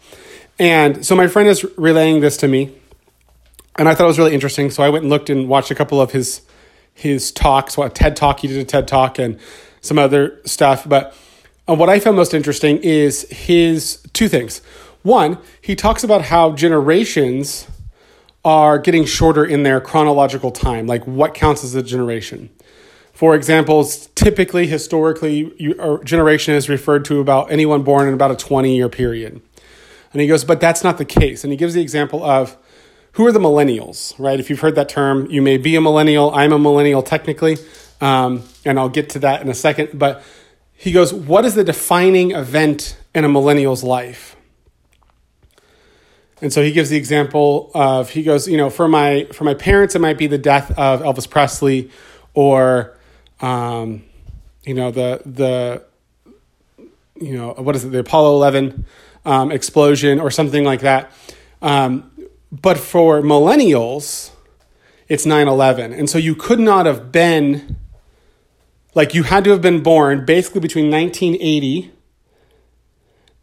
And 0.59 1.07
so 1.07 1.15
my 1.15 1.29
friend 1.29 1.49
is 1.49 1.65
relaying 1.77 2.21
this 2.21 2.37
to 2.39 2.49
me, 2.49 2.77
and 3.77 3.89
I 3.89 3.95
thought 3.95 4.05
it 4.05 4.09
was 4.09 4.19
really 4.19 4.35
interesting. 4.35 4.71
So 4.71 4.83
I 4.83 4.89
went 4.89 5.03
and 5.03 5.11
looked 5.11 5.31
and 5.31 5.49
watched 5.49 5.71
a 5.71 5.75
couple 5.75 6.01
of 6.01 6.13
his 6.13 6.43
his 6.95 7.33
talks, 7.33 7.77
what 7.77 7.95
TED 7.95 8.17
Talk, 8.17 8.41
he 8.41 8.49
did 8.49 8.59
a 8.59 8.65
TED 8.65 8.87
Talk 8.87 9.19
and 9.19 9.39
some 9.81 9.99
other 9.99 10.41
stuff. 10.45 10.89
But 10.89 11.15
uh, 11.69 11.75
what 11.75 11.89
I 11.89 11.99
found 11.99 12.17
most 12.17 12.35
interesting 12.35 12.79
is 12.79 13.29
his 13.31 14.03
two 14.13 14.29
things. 14.29 14.61
One, 15.03 15.39
he 15.61 15.75
talks 15.75 16.05
about 16.05 16.23
how 16.23 16.53
generations 16.53 17.67
are 18.45 18.79
getting 18.79 19.05
shorter 19.05 19.45
in 19.45 19.63
their 19.63 19.81
chronological 19.81 20.51
time, 20.51 20.87
like 20.87 21.07
what 21.07 21.35
counts 21.35 21.63
as 21.65 21.75
a 21.75 21.83
generation. 21.83 22.51
For 23.13 23.35
examples, 23.35 24.09
typically, 24.15 24.67
historically, 24.67 25.53
you, 25.59 26.01
generation 26.05 26.55
is 26.55 26.69
referred 26.69 27.05
to 27.07 27.21
about 27.21 27.53
anyone 27.53 27.83
born 27.83 28.09
in 28.09 28.15
about 28.15 28.31
a 28.31 28.37
20 28.37 28.75
year 28.75 28.89
period. 28.89 29.41
And 30.13 30.21
he 30.21 30.27
goes, 30.27 30.45
but 30.45 30.61
that's 30.61 30.83
not 30.83 30.99
the 30.99 31.05
case. 31.05 31.45
And 31.45 31.53
he 31.53 31.57
gives 31.57 31.75
the 31.75 31.83
example 31.83 32.23
of 32.25 32.57
who 33.13 33.27
are 33.27 33.33
the 33.33 33.39
millennials, 33.39 34.19
right? 34.19 34.41
If 34.41 34.49
you've 34.51 34.61
heard 34.61 34.75
that 34.75 34.89
term, 34.89 35.31
you 35.31 35.43
may 35.43 35.59
be 35.59 35.77
a 35.77 35.81
millennial. 35.81 36.35
I'm 36.35 36.53
a 36.53 36.59
millennial 36.59 37.03
technically, 37.03 37.59
um, 38.01 38.43
and 38.65 38.79
I'll 38.79 38.89
get 38.89 39.11
to 39.11 39.19
that 39.21 39.43
in 39.43 39.49
a 39.49 39.55
second. 39.55 39.99
But 39.99 40.23
he 40.73 40.93
goes, 40.93 41.13
what 41.13 41.45
is 41.45 41.55
the 41.55 41.65
defining 41.65 42.33
event 42.33 42.97
in 43.15 43.25
a 43.25 43.29
millennial's 43.29 43.85
life? 43.85 44.37
And 46.41 46.53
so 46.53 46.63
he 46.63 46.73
gives 46.73 46.91
the 46.91 46.97
example 46.97 47.71
of 47.73 48.11
he 48.11 48.25
goes, 48.25 48.49
you 48.49 48.57
know, 48.57 48.69
for 48.69 48.89
my 48.89 49.29
for 49.33 49.45
my 49.45 49.55
parents, 49.55 49.95
it 49.95 50.01
might 50.01 50.19
be 50.19 50.27
the 50.27 50.39
death 50.39 50.77
of 50.77 51.01
Elvis 51.01 51.31
Presley, 51.31 51.91
or 52.35 52.97
um, 53.41 54.03
you 54.65 54.75
know 54.75 54.91
the 54.91 55.23
the 55.25 55.85
you 57.21 57.37
know 57.37 57.53
what 57.53 57.77
is 57.77 57.85
it 57.85 57.91
the 57.91 58.01
Apollo 58.01 58.35
11 58.35 58.87
um, 59.25 59.53
explosion 59.53 60.19
or 60.19 60.33
something 60.33 60.65
like 60.65 60.81
that. 60.81 61.13
Um, 61.63 62.11
But 62.53 62.79
for 62.79 63.23
millennials, 63.23 64.31
it's 65.09 65.25
9 65.25 65.49
11. 65.49 65.93
And 65.93 66.11
so 66.11 66.19
you 66.19 66.35
could 66.35 66.61
not 66.61 66.85
have 66.85 67.11
been, 67.11 67.77
like, 68.95 69.15
you 69.15 69.23
had 69.23 69.45
to 69.45 69.51
have 69.51 69.63
been 69.63 69.83
born 69.83 70.27
basically 70.27 70.61
between 70.61 70.91
1980 70.91 71.91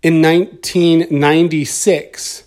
and 0.03 0.23
1996 0.23 2.43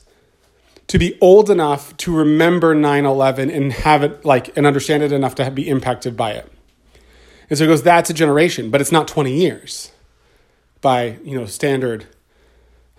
to 0.86 0.98
be 0.98 1.18
old 1.20 1.50
enough 1.50 1.96
to 1.98 2.14
remember 2.14 2.74
9-11 2.74 3.54
and 3.54 3.72
have 3.72 4.02
it 4.02 4.24
like 4.24 4.56
and 4.56 4.66
understand 4.66 5.02
it 5.02 5.12
enough 5.12 5.34
to 5.34 5.50
be 5.50 5.68
impacted 5.68 6.16
by 6.16 6.32
it 6.32 6.50
and 7.48 7.58
so 7.58 7.64
he 7.64 7.68
goes 7.68 7.82
that's 7.82 8.10
a 8.10 8.14
generation 8.14 8.70
but 8.70 8.80
it's 8.80 8.92
not 8.92 9.08
20 9.08 9.34
years 9.34 9.92
by 10.80 11.18
you 11.24 11.38
know 11.38 11.46
standard 11.46 12.06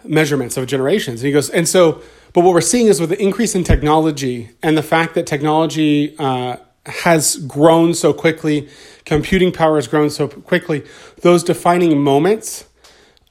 measurements 0.04 0.58
of 0.58 0.68
generations 0.68 1.22
and 1.22 1.28
he 1.28 1.34
goes 1.34 1.50
and 1.50 1.68
so 1.68 2.02
but 2.34 2.42
what 2.42 2.54
we're 2.54 2.62
seeing 2.62 2.88
is 2.88 3.00
with 3.00 3.10
the 3.10 3.22
increase 3.22 3.56
in 3.56 3.64
technology 3.64 4.50
and 4.62 4.78
the 4.78 4.84
fact 4.84 5.16
that 5.16 5.26
technology 5.26 6.16
uh, 6.18 6.58
has 6.86 7.38
grown 7.38 7.94
so 7.94 8.14
quickly 8.14 8.68
computing 9.06 9.52
power 9.52 9.76
has 9.76 9.88
grown 9.88 10.10
so 10.10 10.28
quickly 10.28 10.84
those 11.22 11.44
defining 11.44 12.00
moments 12.00 12.66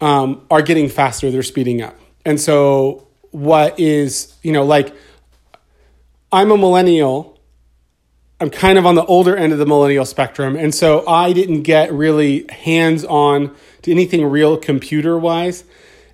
um, 0.01 0.45
are 0.51 0.63
getting 0.63 0.89
faster 0.89 1.31
they're 1.31 1.43
speeding 1.43 1.83
up 1.83 1.99
and 2.25 2.41
so 2.41 3.09
what 3.33 3.81
is, 3.81 4.35
you 4.43 4.53
know, 4.53 4.65
like 4.65 4.95
I'm 6.31 6.51
a 6.51 6.57
millennial. 6.57 7.41
I'm 8.41 8.51
kind 8.51 8.79
of 8.79 8.87
on 8.87 8.95
the 8.95 9.05
older 9.05 9.37
end 9.37 9.53
of 9.53 9.59
the 9.59 9.67
millennial 9.67 10.05
spectrum. 10.05 10.57
And 10.57 10.75
so 10.75 11.07
I 11.07 11.33
didn't 11.33 11.63
get 11.63 11.93
really 11.93 12.45
hands 12.51 13.05
on 13.05 13.55
to 13.83 13.91
anything 13.91 14.25
real 14.25 14.57
computer 14.57 15.19
wise 15.19 15.65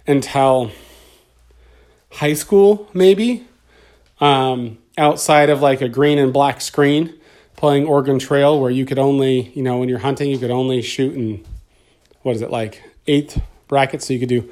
until 0.07 0.71
high 2.11 2.35
school, 2.35 2.89
maybe. 2.93 3.47
Um, 4.21 4.79
outside 4.97 5.51
of 5.51 5.63
like 5.63 5.81
a 5.81 5.89
green 5.89 6.19
and 6.19 6.33
black 6.33 6.61
screen 6.61 7.15
playing 7.57 7.87
Oregon 7.87 8.19
Trail, 8.19 8.61
where 8.61 8.71
you 8.71 8.85
could 8.85 8.99
only, 8.99 9.51
you 9.51 9.63
know, 9.63 9.79
when 9.79 9.89
you're 9.89 9.99
hunting, 9.99 10.31
you 10.31 10.39
could 10.39 10.51
only 10.51 10.83
shoot 10.83 11.15
in 11.15 11.45
what 12.23 12.35
is 12.35 12.43
it 12.43 12.51
like 12.51 12.83
eighth 13.07 13.41
brackets. 13.69 14.07
So 14.07 14.13
you 14.13 14.21
could 14.21 14.29
do 14.29 14.51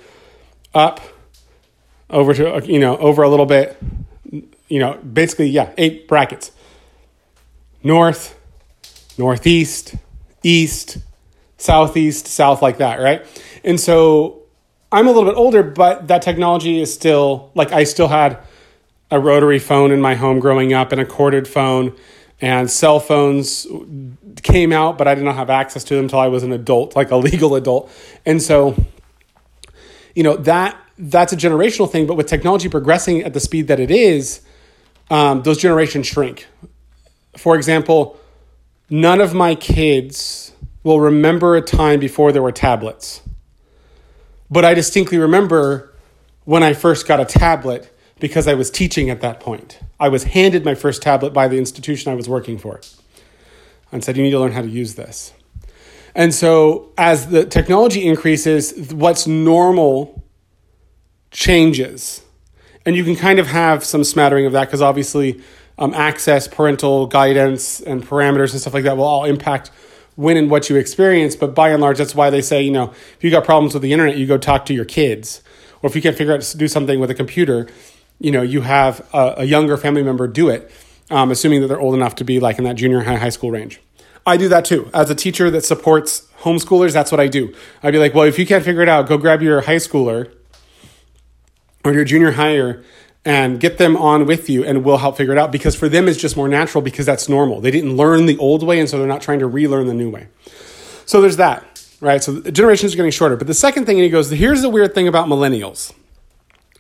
up, 0.75 1.01
over 2.11 2.35
to 2.35 2.63
you 2.65 2.79
know 2.79 2.97
over 2.99 3.23
a 3.23 3.29
little 3.29 3.47
bit 3.47 3.77
you 4.69 4.79
know 4.79 4.95
basically 4.99 5.49
yeah 5.49 5.73
eight 5.77 6.07
brackets 6.07 6.53
north 7.83 8.39
northeast 9.19 9.95
east 10.43 10.99
southeast 11.59 12.27
south 12.27 12.63
like 12.63 12.79
that 12.79 13.01
right 13.01 13.25
and 13.65 13.81
so 13.81 14.43
i'm 14.97 15.07
a 15.07 15.11
little 15.11 15.31
bit 15.31 15.37
older 15.37 15.62
but 15.62 16.09
that 16.09 16.23
technology 16.23 16.81
is 16.81 16.93
still 16.93 17.50
like 17.55 17.73
i 17.73 17.85
still 17.85 18.09
had 18.09 18.38
a 19.11 19.21
rotary 19.21 19.59
phone 19.59 19.93
in 19.93 20.00
my 20.00 20.15
home 20.15 20.41
growing 20.41 20.73
up 20.73 20.93
and 20.93 21.00
a 21.00 21.07
corded 21.07 21.47
phone 21.47 21.95
and 22.41 22.71
cell 22.71 22.99
phones 23.00 23.67
came 24.43 24.73
out 24.73 24.99
but 24.99 25.07
i 25.07 25.15
did 25.15 25.25
not 25.25 25.37
have 25.37 25.50
access 25.50 25.85
to 25.85 25.95
them 25.95 26.05
until 26.05 26.19
i 26.19 26.29
was 26.29 26.43
an 26.43 26.53
adult 26.53 26.97
like 26.97 27.11
a 27.11 27.17
legal 27.17 27.55
adult 27.55 27.91
and 28.25 28.43
so 28.43 28.75
you 30.15 30.23
know 30.23 30.37
that 30.37 30.76
that's 30.99 31.33
a 31.33 31.37
generational 31.37 31.91
thing. 31.91 32.07
But 32.07 32.17
with 32.17 32.26
technology 32.26 32.69
progressing 32.69 33.23
at 33.23 33.35
the 33.35 33.41
speed 33.41 33.69
that 33.69 33.81
it 33.81 33.91
is, 33.91 34.41
um, 35.11 35.43
those 35.43 35.59
generations 35.59 36.07
shrink. 36.07 36.47
For 37.37 37.55
example, 37.55 38.19
none 38.88 39.21
of 39.21 39.35
my 39.35 39.55
kids 39.55 40.53
will 40.83 41.00
remember 41.00 41.57
a 41.57 41.61
time 41.61 42.00
before 42.00 42.33
there 42.33 42.43
were 42.43 42.53
tablets. 42.53 43.21
But 44.50 44.65
I 44.65 44.75
distinctly 44.75 45.19
remember 45.19 45.95
when 46.45 46.62
I 46.62 46.73
first 46.73 47.07
got 47.07 47.21
a 47.21 47.25
tablet 47.25 47.93
because 48.21 48.47
I 48.47 48.55
was 48.55 48.71
teaching 48.71 49.11
at 49.11 49.21
that 49.21 49.41
point. 49.41 49.81
I 49.99 50.09
was 50.09 50.25
handed 50.25 50.65
my 50.65 50.75
first 50.75 51.03
tablet 51.03 51.33
by 51.33 51.49
the 51.49 51.59
institution 51.59 52.12
I 52.12 52.15
was 52.15 52.29
working 52.29 52.59
for 52.59 52.81
and 53.93 54.05
said, 54.05 54.17
You 54.17 54.23
need 54.23 54.31
to 54.31 54.41
learn 54.41 54.53
how 54.53 54.62
to 54.62 54.69
use 54.69 54.95
this. 54.95 55.33
And 56.15 56.35
so, 56.35 56.93
as 56.97 57.29
the 57.29 57.45
technology 57.45 58.07
increases, 58.07 58.93
what's 58.93 59.26
normal 59.26 60.25
changes. 61.31 62.23
And 62.87 62.97
you 62.97 63.05
can 63.05 63.17
kind 63.17 63.38
of 63.38 63.49
have 63.49 63.85
some 63.85 64.05
smattering 64.05 64.47
of 64.47 64.53
that 64.53 64.67
because 64.67 64.81
obviously 64.81 65.43
um, 65.79 65.93
access, 65.93 66.49
parental 66.49 67.07
guidance, 67.07 67.81
and 67.81 68.03
parameters 68.03 68.53
and 68.53 68.61
stuff 68.61 68.73
like 68.73 68.85
that 68.85 68.97
will 68.97 69.05
all 69.05 69.25
impact 69.25 69.71
when 70.16 70.37
and 70.37 70.50
what 70.50 70.68
you 70.68 70.76
experience. 70.76 71.37
But 71.37 71.54
by 71.54 71.70
and 71.70 71.80
large, 71.80 71.99
that's 71.99 72.14
why 72.14 72.30
they 72.30 72.42
say, 72.42 72.62
you 72.62 72.73
know, 72.73 72.90
if 72.90 73.18
you 73.23 73.30
got 73.30 73.44
problems 73.44 73.75
with 73.75 73.82
the 73.82 73.92
internet, 73.92 74.16
you 74.16 74.26
go 74.26 74.38
talk 74.38 74.66
to 74.66 74.75
your 74.75 74.85
kids. 74.85 75.42
Or 75.82 75.88
if 75.88 75.94
you 75.94 76.02
can't 76.02 76.16
figure 76.16 76.35
out 76.35 76.40
to 76.40 76.58
do 76.58 76.68
something 76.68 76.99
with 76.99 77.11
a 77.11 77.14
computer, 77.14 77.68
you 78.18 78.32
know, 78.32 78.42
you 78.42 78.62
have 78.62 79.06
a, 79.12 79.35
a 79.38 79.44
younger 79.44 79.76
family 79.76 80.02
member 80.02 80.26
do 80.26 80.49
it, 80.49 80.70
um, 81.11 81.30
assuming 81.30 81.61
that 81.61 81.68
they're 81.68 81.80
old 81.80 81.94
enough 81.94 82.16
to 82.16 82.25
be 82.25 82.40
like 82.40 82.58
in 82.58 82.64
that 82.64 82.76
junior 82.76 83.02
high, 83.02 83.16
high 83.16 83.28
school 83.28 83.50
range. 83.50 83.80
I 84.26 84.37
do 84.37 84.49
that 84.49 84.64
too. 84.64 84.90
As 84.92 85.08
a 85.08 85.14
teacher 85.14 85.50
that 85.50 85.64
supports 85.64 86.26
homeschoolers, 86.40 86.92
that's 86.92 87.12
what 87.12 87.20
I 87.20 87.28
do. 87.28 87.54
I'd 87.82 87.92
be 87.92 87.99
like, 87.99 88.12
well, 88.12 88.25
if 88.25 88.38
you 88.38 88.46
can't 88.46 88.64
figure 88.64 88.82
it 88.82 88.88
out, 88.88 89.06
go 89.06 89.18
grab 89.18 89.40
your 89.40 89.61
high 89.61 89.76
schooler 89.76 90.32
or 91.85 91.92
your 91.92 92.04
junior 92.04 92.32
higher 92.32 92.82
and 93.26 93.59
get 93.59 93.76
them 93.76 93.97
on 93.97 94.25
with 94.25 94.49
you 94.49 94.64
and 94.64 94.85
we'll 94.85 94.99
help 94.99 95.16
figure 95.16 95.33
it 95.33 95.38
out 95.38 95.50
because 95.50 95.75
for 95.75 95.88
them 95.88 96.06
it's 96.06 96.16
just 96.16 96.37
more 96.37 96.47
natural 96.47 96.80
because 96.80 97.04
that's 97.04 97.28
normal. 97.28 97.61
They 97.61 97.73
didn't 97.73 97.97
learn 97.97 98.26
the 98.26 98.38
old 98.38 98.62
way 98.62 98.78
and 98.78 98.88
so 98.88 98.99
they're 98.99 99.09
not 99.09 99.21
trying 99.21 99.40
to 99.40 99.49
relearn 99.49 99.88
the 99.88 99.95
new 99.95 100.09
way. 100.09 100.28
So 101.06 101.21
there's 101.21 101.37
that, 101.37 101.85
right? 102.00 102.23
So 102.23 102.33
the 102.33 102.52
generations 102.52 102.95
are 102.95 102.97
getting 102.97 103.11
shorter. 103.11 103.37
But 103.37 103.49
the 103.49 103.54
second 103.54 103.85
thing, 103.85 103.97
and 103.97 104.04
he 104.04 104.11
goes, 104.11 104.30
here's 104.30 104.62
the 104.62 104.68
weird 104.68 104.95
thing 104.95 105.09
about 105.09 105.26
millennials. 105.26 105.92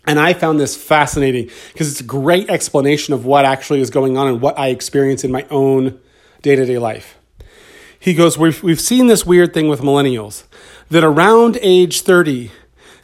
And 0.06 0.20
I 0.20 0.34
found 0.34 0.60
this 0.60 0.76
fascinating 0.76 1.50
because 1.72 1.90
it's 1.90 2.00
a 2.00 2.04
great 2.04 2.48
explanation 2.48 3.12
of 3.12 3.26
what 3.26 3.44
actually 3.44 3.80
is 3.80 3.90
going 3.90 4.16
on 4.16 4.28
and 4.28 4.40
what 4.40 4.56
I 4.56 4.68
experience 4.68 5.24
in 5.24 5.32
my 5.32 5.44
own 5.50 5.98
day 6.42 6.54
to 6.54 6.64
day 6.64 6.78
life. 6.78 7.18
He 7.98 8.14
goes, 8.14 8.38
we've, 8.38 8.62
we've 8.62 8.80
seen 8.80 9.08
this 9.08 9.26
weird 9.26 9.52
thing 9.52 9.68
with 9.68 9.80
millennials 9.80 10.44
that 10.90 11.02
around 11.02 11.58
age 11.60 12.02
30, 12.02 12.52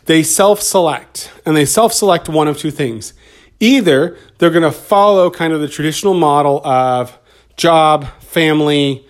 they 0.05 0.23
self 0.23 0.61
select, 0.63 1.33
and 1.45 1.57
they 1.57 1.65
self 1.65 1.93
select 1.93 2.29
one 2.29 2.47
of 2.47 2.57
two 2.57 2.71
things. 2.71 3.15
Either 3.63 4.17
they're 4.39 4.51
going 4.51 4.63
to 4.63 4.73
follow 4.73 5.31
kind 5.31 5.53
of 5.53 5.61
the 5.61 5.69
traditional 5.69 6.15
model 6.15 6.61
of 6.67 7.17
job, 7.57 8.07
family, 8.21 9.07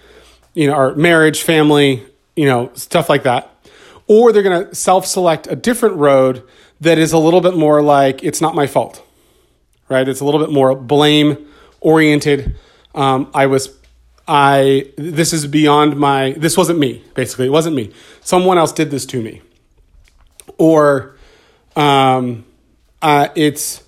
you 0.53 0.67
know, 0.67 0.75
or 0.75 0.95
marriage, 0.95 1.43
family, 1.43 2.05
you 2.37 2.45
know, 2.45 2.71
stuff 2.75 3.09
like 3.09 3.23
that. 3.23 3.49
Or 4.07 4.33
they're 4.33 4.43
going 4.43 4.69
to 4.69 4.75
self 4.75 5.07
select 5.07 5.47
a 5.47 5.57
different 5.57 5.97
road 5.97 6.43
that 6.81 6.99
is 6.99 7.13
a 7.13 7.19
little 7.19 7.41
bit 7.41 7.57
more 7.57 7.81
like, 7.81 8.23
it's 8.23 8.41
not 8.41 8.55
my 8.55 8.67
fault, 8.67 9.03
right? 9.89 10.07
It's 10.07 10.21
a 10.21 10.25
little 10.25 10.41
bit 10.41 10.51
more 10.51 10.75
blame 10.75 11.49
oriented. 11.81 12.55
Um, 12.95 13.31
I 13.33 13.47
was, 13.47 13.75
I, 14.29 14.93
this 14.99 15.33
is 15.33 15.47
beyond 15.47 15.97
my, 15.97 16.33
this 16.33 16.57
wasn't 16.57 16.79
me, 16.79 17.03
basically. 17.15 17.47
It 17.47 17.53
wasn't 17.53 17.75
me. 17.75 17.93
Someone 18.21 18.59
else 18.59 18.73
did 18.73 18.91
this 18.91 19.07
to 19.07 19.23
me 19.23 19.41
or 20.59 21.17
um, 21.77 22.45
uh, 23.01 23.29
it's 23.35 23.83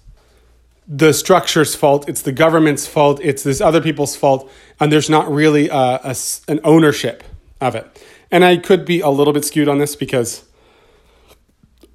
the 0.87 1.13
structure's 1.13 1.75
fault, 1.75 2.09
it's 2.09 2.23
the 2.23 2.33
government's 2.33 2.87
fault, 2.87 3.21
it's 3.23 3.43
this 3.43 3.61
other 3.61 3.81
people's 3.81 4.17
fault, 4.17 4.51
and 4.79 4.93
there's 4.93 5.09
not 5.09 5.31
really 5.31 5.69
a, 5.69 6.01
a, 6.05 6.17
an 6.49 6.61
ownership 6.65 7.25
of 7.61 7.75
it. 7.75 8.03
And 8.31 8.45
I 8.45 8.57
could 8.57 8.85
be 8.85 9.01
a 9.01 9.09
little 9.09 9.33
bit 9.33 9.45
skewed 9.45 9.69
on 9.69 9.79
this 9.79 9.97
because 9.97 10.45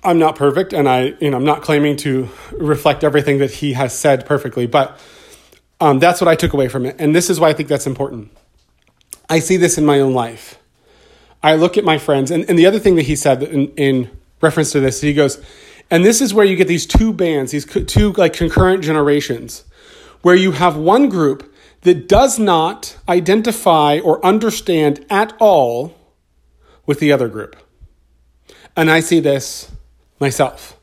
I'm 0.04 0.18
not 0.18 0.36
perfect, 0.36 0.74
and 0.74 0.88
I, 0.88 1.14
you 1.20 1.30
know, 1.30 1.38
I'm 1.38 1.46
not 1.46 1.62
claiming 1.62 1.98
to 1.98 2.30
reflect 2.52 3.04
everything 3.04 3.40
that 3.40 3.52
he 3.52 3.74
has 3.74 3.98
said 3.98 4.26
perfectly, 4.26 4.66
but 4.66 5.00
um, 5.80 6.00
that's 6.00 6.20
what 6.20 6.28
I 6.28 6.36
took 6.36 6.54
away 6.54 6.68
from 6.68 6.86
it, 6.86 6.96
and 7.00 7.16
this 7.16 7.30
is 7.30 7.40
why 7.40 7.50
I 7.50 7.54
think 7.54 7.70
that's 7.70 7.88
important. 7.88 8.32
I 9.30 9.40
see 9.40 9.58
this 9.58 9.78
in 9.78 9.86
my 9.86 10.00
own 10.00 10.14
life. 10.14 10.58
I 11.44 11.56
look 11.56 11.78
at 11.78 11.84
my 11.84 11.98
friends, 11.98 12.32
and, 12.32 12.50
and 12.50 12.58
the 12.58 12.66
other 12.66 12.80
thing 12.80 12.96
that 12.96 13.04
he 13.04 13.16
said 13.16 13.44
in, 13.44 13.68
in 13.76 14.10
reference 14.42 14.72
to 14.72 14.80
this. 14.80 15.02
He 15.02 15.14
goes, 15.14 15.42
and 15.92 16.06
this 16.06 16.22
is 16.22 16.34
where 16.34 16.46
you 16.46 16.56
get 16.56 16.68
these 16.68 16.86
two 16.86 17.14
bands, 17.14 17.52
these 17.52 17.66
two 17.66 18.14
like 18.14 18.34
concurrent 18.34 18.84
generations, 18.84 19.64
where 20.22 20.36
you 20.36 20.52
have 20.52 20.76
one 20.76 21.10
group 21.10 21.54
that 21.82 22.08
does 22.08 22.38
not 22.38 22.98
identify 23.08 24.00
or 24.00 24.24
understand 24.26 25.06
at 25.10 25.34
all 25.40 25.96
with 26.86 27.00
the 27.00 27.12
other 27.12 27.28
group. 27.28 27.56
And 28.76 28.92
I 28.92 29.00
see 29.00 29.20
this 29.20 29.72
myself. 30.20 30.78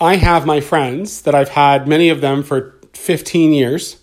I 0.00 0.16
have 0.16 0.46
my 0.46 0.60
friends 0.60 1.22
that 1.22 1.34
I've 1.34 1.50
had, 1.50 1.86
many 1.86 2.08
of 2.08 2.20
them 2.20 2.42
for 2.42 2.74
15 2.94 3.52
years, 3.52 4.00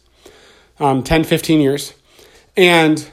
um, 0.80 1.04
10, 1.04 1.24
15 1.24 1.60
years. 1.60 1.94
And 2.56 3.10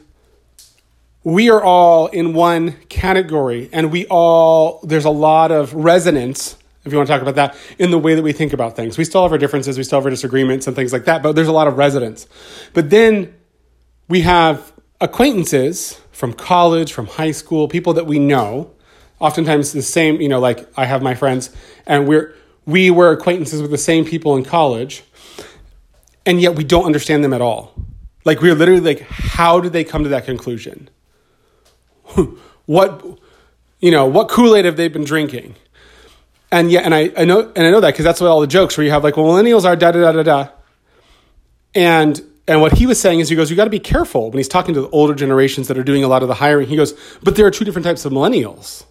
we 1.26 1.50
are 1.50 1.62
all 1.62 2.06
in 2.06 2.32
one 2.32 2.72
category 2.88 3.68
and 3.72 3.90
we 3.90 4.06
all 4.06 4.78
there's 4.84 5.04
a 5.04 5.10
lot 5.10 5.50
of 5.50 5.74
resonance 5.74 6.56
if 6.86 6.92
you 6.92 6.98
want 6.98 7.08
to 7.08 7.12
talk 7.12 7.22
about 7.22 7.34
that 7.34 7.56
in 7.78 7.90
the 7.90 7.98
way 7.98 8.14
that 8.14 8.22
we 8.22 8.32
think 8.32 8.52
about 8.52 8.76
things 8.76 8.96
we 8.96 9.04
still 9.04 9.22
have 9.22 9.32
our 9.32 9.38
differences 9.38 9.76
we 9.76 9.84
still 9.84 9.98
have 9.98 10.06
our 10.06 10.10
disagreements 10.10 10.66
and 10.66 10.74
things 10.74 10.92
like 10.92 11.04
that 11.04 11.22
but 11.22 11.32
there's 11.32 11.48
a 11.48 11.52
lot 11.52 11.68
of 11.68 11.76
resonance 11.76 12.26
but 12.72 12.90
then 12.90 13.34
we 14.08 14.22
have 14.22 14.72
acquaintances 15.00 16.00
from 16.12 16.32
college 16.32 16.92
from 16.92 17.06
high 17.06 17.32
school 17.32 17.68
people 17.68 17.92
that 17.92 18.06
we 18.06 18.18
know 18.18 18.70
oftentimes 19.18 19.72
the 19.72 19.82
same 19.82 20.20
you 20.20 20.28
know 20.28 20.40
like 20.40 20.66
i 20.78 20.84
have 20.84 21.02
my 21.02 21.14
friends 21.14 21.50
and 21.86 22.08
we're 22.08 22.34
we 22.64 22.90
were 22.90 23.12
acquaintances 23.12 23.62
with 23.62 23.70
the 23.70 23.78
same 23.78 24.04
people 24.04 24.36
in 24.36 24.44
college 24.44 25.04
and 26.26 26.40
yet 26.40 26.56
we 26.56 26.64
don't 26.64 26.84
understand 26.84 27.24
them 27.24 27.32
at 27.32 27.40
all. 27.40 27.72
Like 28.24 28.40
we're 28.42 28.56
literally 28.56 28.80
like, 28.80 29.00
how 29.08 29.60
did 29.60 29.72
they 29.72 29.84
come 29.84 30.02
to 30.02 30.08
that 30.10 30.24
conclusion? 30.24 30.90
what, 32.66 33.04
you 33.78 33.92
know, 33.92 34.06
what 34.06 34.28
Kool 34.28 34.56
Aid 34.56 34.64
have 34.64 34.76
they 34.76 34.88
been 34.88 35.04
drinking? 35.04 35.54
And 36.52 36.70
yeah, 36.70 36.80
and 36.80 36.94
I, 36.94 37.12
I 37.16 37.24
know, 37.24 37.52
and 37.56 37.66
I 37.66 37.70
know 37.70 37.80
that 37.80 37.92
because 37.92 38.04
that's 38.04 38.20
what 38.20 38.28
all 38.28 38.40
the 38.40 38.46
jokes 38.46 38.76
where 38.76 38.84
you 38.84 38.92
have 38.92 39.02
like, 39.02 39.16
well, 39.16 39.26
millennials 39.26 39.64
are 39.64 39.74
da 39.74 39.90
da 39.90 40.00
da 40.00 40.12
da 40.12 40.22
da, 40.22 40.48
and 41.74 42.22
and 42.48 42.60
what 42.60 42.78
he 42.78 42.86
was 42.86 43.00
saying 43.00 43.20
is, 43.20 43.28
he 43.28 43.34
goes, 43.34 43.50
you 43.50 43.56
got 43.56 43.64
to 43.64 43.70
be 43.70 43.80
careful 43.80 44.30
when 44.30 44.38
he's 44.38 44.48
talking 44.48 44.74
to 44.74 44.82
the 44.82 44.88
older 44.90 45.14
generations 45.14 45.66
that 45.68 45.76
are 45.76 45.82
doing 45.82 46.04
a 46.04 46.08
lot 46.08 46.22
of 46.22 46.28
the 46.28 46.34
hiring. 46.34 46.68
He 46.68 46.76
goes, 46.76 46.94
but 47.22 47.34
there 47.34 47.44
are 47.44 47.50
two 47.50 47.64
different 47.64 47.84
types 47.84 48.04
of 48.04 48.12
millennials. 48.12 48.84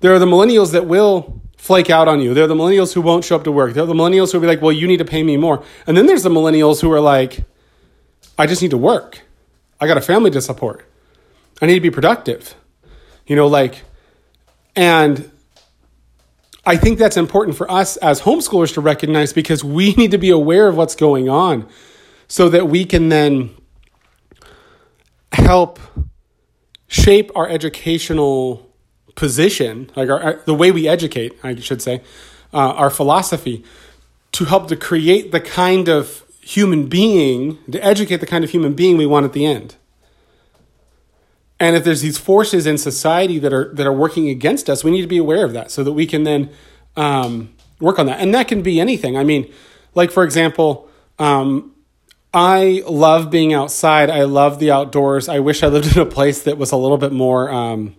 There 0.00 0.14
are 0.14 0.18
the 0.18 0.26
millennials 0.26 0.72
that 0.72 0.86
will 0.86 1.42
flake 1.58 1.90
out 1.90 2.08
on 2.08 2.20
you. 2.20 2.32
There 2.32 2.44
are 2.44 2.48
the 2.48 2.54
millennials 2.54 2.94
who 2.94 3.02
won't 3.02 3.24
show 3.24 3.36
up 3.36 3.44
to 3.44 3.52
work. 3.52 3.74
There 3.74 3.82
are 3.82 3.86
the 3.86 3.92
millennials 3.92 4.32
who 4.32 4.38
will 4.38 4.42
be 4.42 4.46
like, 4.46 4.62
well, 4.62 4.72
you 4.72 4.86
need 4.86 4.98
to 4.98 5.04
pay 5.04 5.22
me 5.22 5.36
more. 5.36 5.62
And 5.86 5.96
then 5.96 6.06
there's 6.06 6.22
the 6.22 6.30
millennials 6.30 6.80
who 6.80 6.90
are 6.92 7.00
like, 7.00 7.44
I 8.38 8.46
just 8.46 8.62
need 8.62 8.70
to 8.70 8.78
work. 8.78 9.20
I 9.80 9.86
got 9.86 9.98
a 9.98 10.00
family 10.00 10.30
to 10.30 10.40
support. 10.40 10.86
I 11.60 11.66
need 11.66 11.74
to 11.74 11.80
be 11.80 11.90
productive. 11.90 12.54
You 13.26 13.36
know, 13.36 13.48
like, 13.48 13.82
and 14.74 15.30
I 16.68 16.76
think 16.76 16.98
that's 16.98 17.16
important 17.16 17.56
for 17.56 17.70
us 17.70 17.96
as 17.96 18.20
homeschoolers 18.20 18.74
to 18.74 18.82
recognize 18.82 19.32
because 19.32 19.64
we 19.64 19.94
need 20.00 20.10
to 20.10 20.18
be 20.18 20.28
aware 20.28 20.68
of 20.68 20.76
what's 20.76 20.94
going 20.94 21.26
on 21.26 21.66
so 22.28 22.50
that 22.50 22.68
we 22.68 22.84
can 22.84 23.08
then 23.08 23.54
help 25.32 25.80
shape 26.86 27.30
our 27.34 27.48
educational 27.48 28.70
position, 29.14 29.90
like 29.96 30.10
our, 30.10 30.20
our, 30.22 30.42
the 30.44 30.54
way 30.54 30.70
we 30.70 30.86
educate, 30.86 31.38
I 31.42 31.54
should 31.56 31.80
say, 31.80 32.02
uh, 32.52 32.58
our 32.58 32.90
philosophy, 32.90 33.64
to 34.32 34.44
help 34.44 34.68
to 34.68 34.76
create 34.76 35.32
the 35.32 35.40
kind 35.40 35.88
of 35.88 36.22
human 36.42 36.86
being, 36.86 37.58
to 37.72 37.82
educate 37.82 38.18
the 38.18 38.26
kind 38.26 38.44
of 38.44 38.50
human 38.50 38.74
being 38.74 38.98
we 38.98 39.06
want 39.06 39.24
at 39.24 39.32
the 39.32 39.46
end. 39.46 39.76
And 41.60 41.74
if 41.74 41.84
there's 41.84 42.02
these 42.02 42.18
forces 42.18 42.66
in 42.66 42.78
society 42.78 43.38
that 43.40 43.52
are 43.52 43.72
that 43.74 43.86
are 43.86 43.92
working 43.92 44.28
against 44.28 44.70
us, 44.70 44.84
we 44.84 44.90
need 44.90 45.02
to 45.02 45.08
be 45.08 45.18
aware 45.18 45.44
of 45.44 45.52
that 45.52 45.70
so 45.70 45.82
that 45.82 45.92
we 45.92 46.06
can 46.06 46.22
then 46.22 46.50
um, 46.96 47.54
work 47.80 47.98
on 47.98 48.06
that. 48.06 48.20
And 48.20 48.32
that 48.34 48.48
can 48.48 48.62
be 48.62 48.80
anything. 48.80 49.16
I 49.16 49.24
mean, 49.24 49.52
like 49.94 50.10
for 50.10 50.22
example, 50.22 50.88
um, 51.18 51.74
I 52.32 52.82
love 52.86 53.30
being 53.30 53.52
outside. 53.52 54.10
I 54.10 54.24
love 54.24 54.60
the 54.60 54.70
outdoors. 54.70 55.28
I 55.28 55.40
wish 55.40 55.62
I 55.62 55.68
lived 55.68 55.96
in 55.96 56.02
a 56.02 56.06
place 56.06 56.42
that 56.42 56.58
was 56.58 56.72
a 56.72 56.76
little 56.76 56.98
bit 56.98 57.12
more 57.12 57.50
um, 57.50 57.96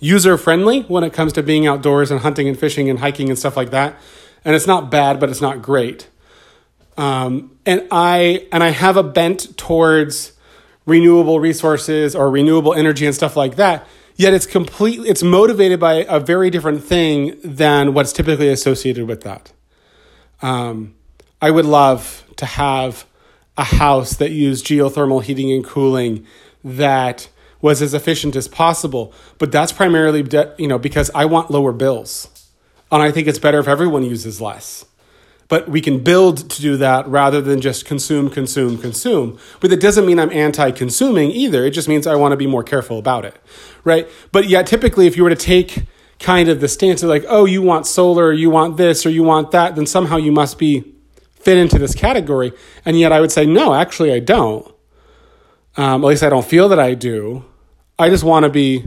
user 0.00 0.36
friendly 0.36 0.82
when 0.82 1.04
it 1.04 1.12
comes 1.12 1.32
to 1.34 1.42
being 1.42 1.66
outdoors 1.66 2.10
and 2.10 2.20
hunting 2.20 2.48
and 2.48 2.58
fishing 2.58 2.90
and 2.90 2.98
hiking 2.98 3.28
and 3.28 3.38
stuff 3.38 3.56
like 3.56 3.70
that. 3.70 3.96
And 4.44 4.54
it's 4.54 4.66
not 4.66 4.90
bad, 4.90 5.20
but 5.20 5.30
it's 5.30 5.40
not 5.40 5.62
great. 5.62 6.08
Um, 6.96 7.56
and 7.66 7.86
I 7.90 8.46
and 8.52 8.62
I 8.62 8.68
have 8.68 8.96
a 8.96 9.02
bent 9.02 9.56
towards 9.56 10.33
renewable 10.86 11.40
resources 11.40 12.14
or 12.14 12.30
renewable 12.30 12.74
energy 12.74 13.06
and 13.06 13.14
stuff 13.14 13.36
like 13.36 13.56
that. 13.56 13.86
Yet 14.16 14.32
it's 14.32 14.46
completely 14.46 15.08
it's 15.08 15.22
motivated 15.22 15.80
by 15.80 16.04
a 16.08 16.20
very 16.20 16.50
different 16.50 16.84
thing 16.84 17.36
than 17.42 17.94
what's 17.94 18.12
typically 18.12 18.48
associated 18.48 19.08
with 19.08 19.22
that. 19.22 19.52
Um, 20.40 20.94
I 21.42 21.50
would 21.50 21.64
love 21.64 22.24
to 22.36 22.46
have 22.46 23.06
a 23.56 23.64
house 23.64 24.16
that 24.16 24.30
used 24.30 24.66
geothermal 24.66 25.22
heating 25.22 25.52
and 25.52 25.64
cooling 25.64 26.26
that 26.62 27.28
was 27.60 27.80
as 27.80 27.94
efficient 27.94 28.36
as 28.36 28.46
possible. 28.46 29.12
But 29.38 29.50
that's 29.50 29.72
primarily, 29.72 30.22
de- 30.22 30.54
you 30.58 30.68
know, 30.68 30.78
because 30.78 31.10
I 31.14 31.24
want 31.24 31.50
lower 31.50 31.72
bills. 31.72 32.28
And 32.92 33.02
I 33.02 33.10
think 33.10 33.26
it's 33.26 33.38
better 33.38 33.58
if 33.58 33.68
everyone 33.68 34.04
uses 34.04 34.40
less. 34.40 34.84
But 35.48 35.68
we 35.68 35.80
can 35.80 36.02
build 36.02 36.48
to 36.50 36.62
do 36.62 36.76
that 36.78 37.06
rather 37.06 37.40
than 37.40 37.60
just 37.60 37.84
consume, 37.84 38.30
consume, 38.30 38.78
consume. 38.78 39.38
But 39.60 39.70
that 39.70 39.80
doesn't 39.80 40.06
mean 40.06 40.18
I'm 40.18 40.32
anti 40.32 40.70
consuming 40.70 41.30
either. 41.30 41.64
It 41.64 41.70
just 41.70 41.88
means 41.88 42.06
I 42.06 42.14
want 42.14 42.32
to 42.32 42.36
be 42.36 42.46
more 42.46 42.64
careful 42.64 42.98
about 42.98 43.24
it. 43.24 43.36
Right. 43.84 44.08
But 44.32 44.48
yeah, 44.48 44.62
typically, 44.62 45.06
if 45.06 45.16
you 45.16 45.22
were 45.22 45.30
to 45.30 45.36
take 45.36 45.84
kind 46.18 46.48
of 46.48 46.60
the 46.60 46.68
stance 46.68 47.02
of 47.02 47.08
like, 47.08 47.24
oh, 47.28 47.44
you 47.44 47.60
want 47.60 47.86
solar, 47.86 48.32
you 48.32 48.48
want 48.48 48.76
this, 48.76 49.04
or 49.04 49.10
you 49.10 49.22
want 49.22 49.50
that, 49.50 49.76
then 49.76 49.86
somehow 49.86 50.16
you 50.16 50.32
must 50.32 50.58
be 50.58 50.94
fit 51.34 51.58
into 51.58 51.78
this 51.78 51.94
category. 51.94 52.52
And 52.84 52.98
yet 52.98 53.12
I 53.12 53.20
would 53.20 53.30
say, 53.30 53.44
no, 53.44 53.74
actually, 53.74 54.12
I 54.12 54.20
don't. 54.20 54.66
Um, 55.76 56.04
at 56.04 56.08
least 56.08 56.22
I 56.22 56.30
don't 56.30 56.46
feel 56.46 56.68
that 56.70 56.78
I 56.78 56.94
do. 56.94 57.44
I 57.98 58.08
just 58.08 58.24
want 58.24 58.44
to 58.44 58.50
be 58.50 58.84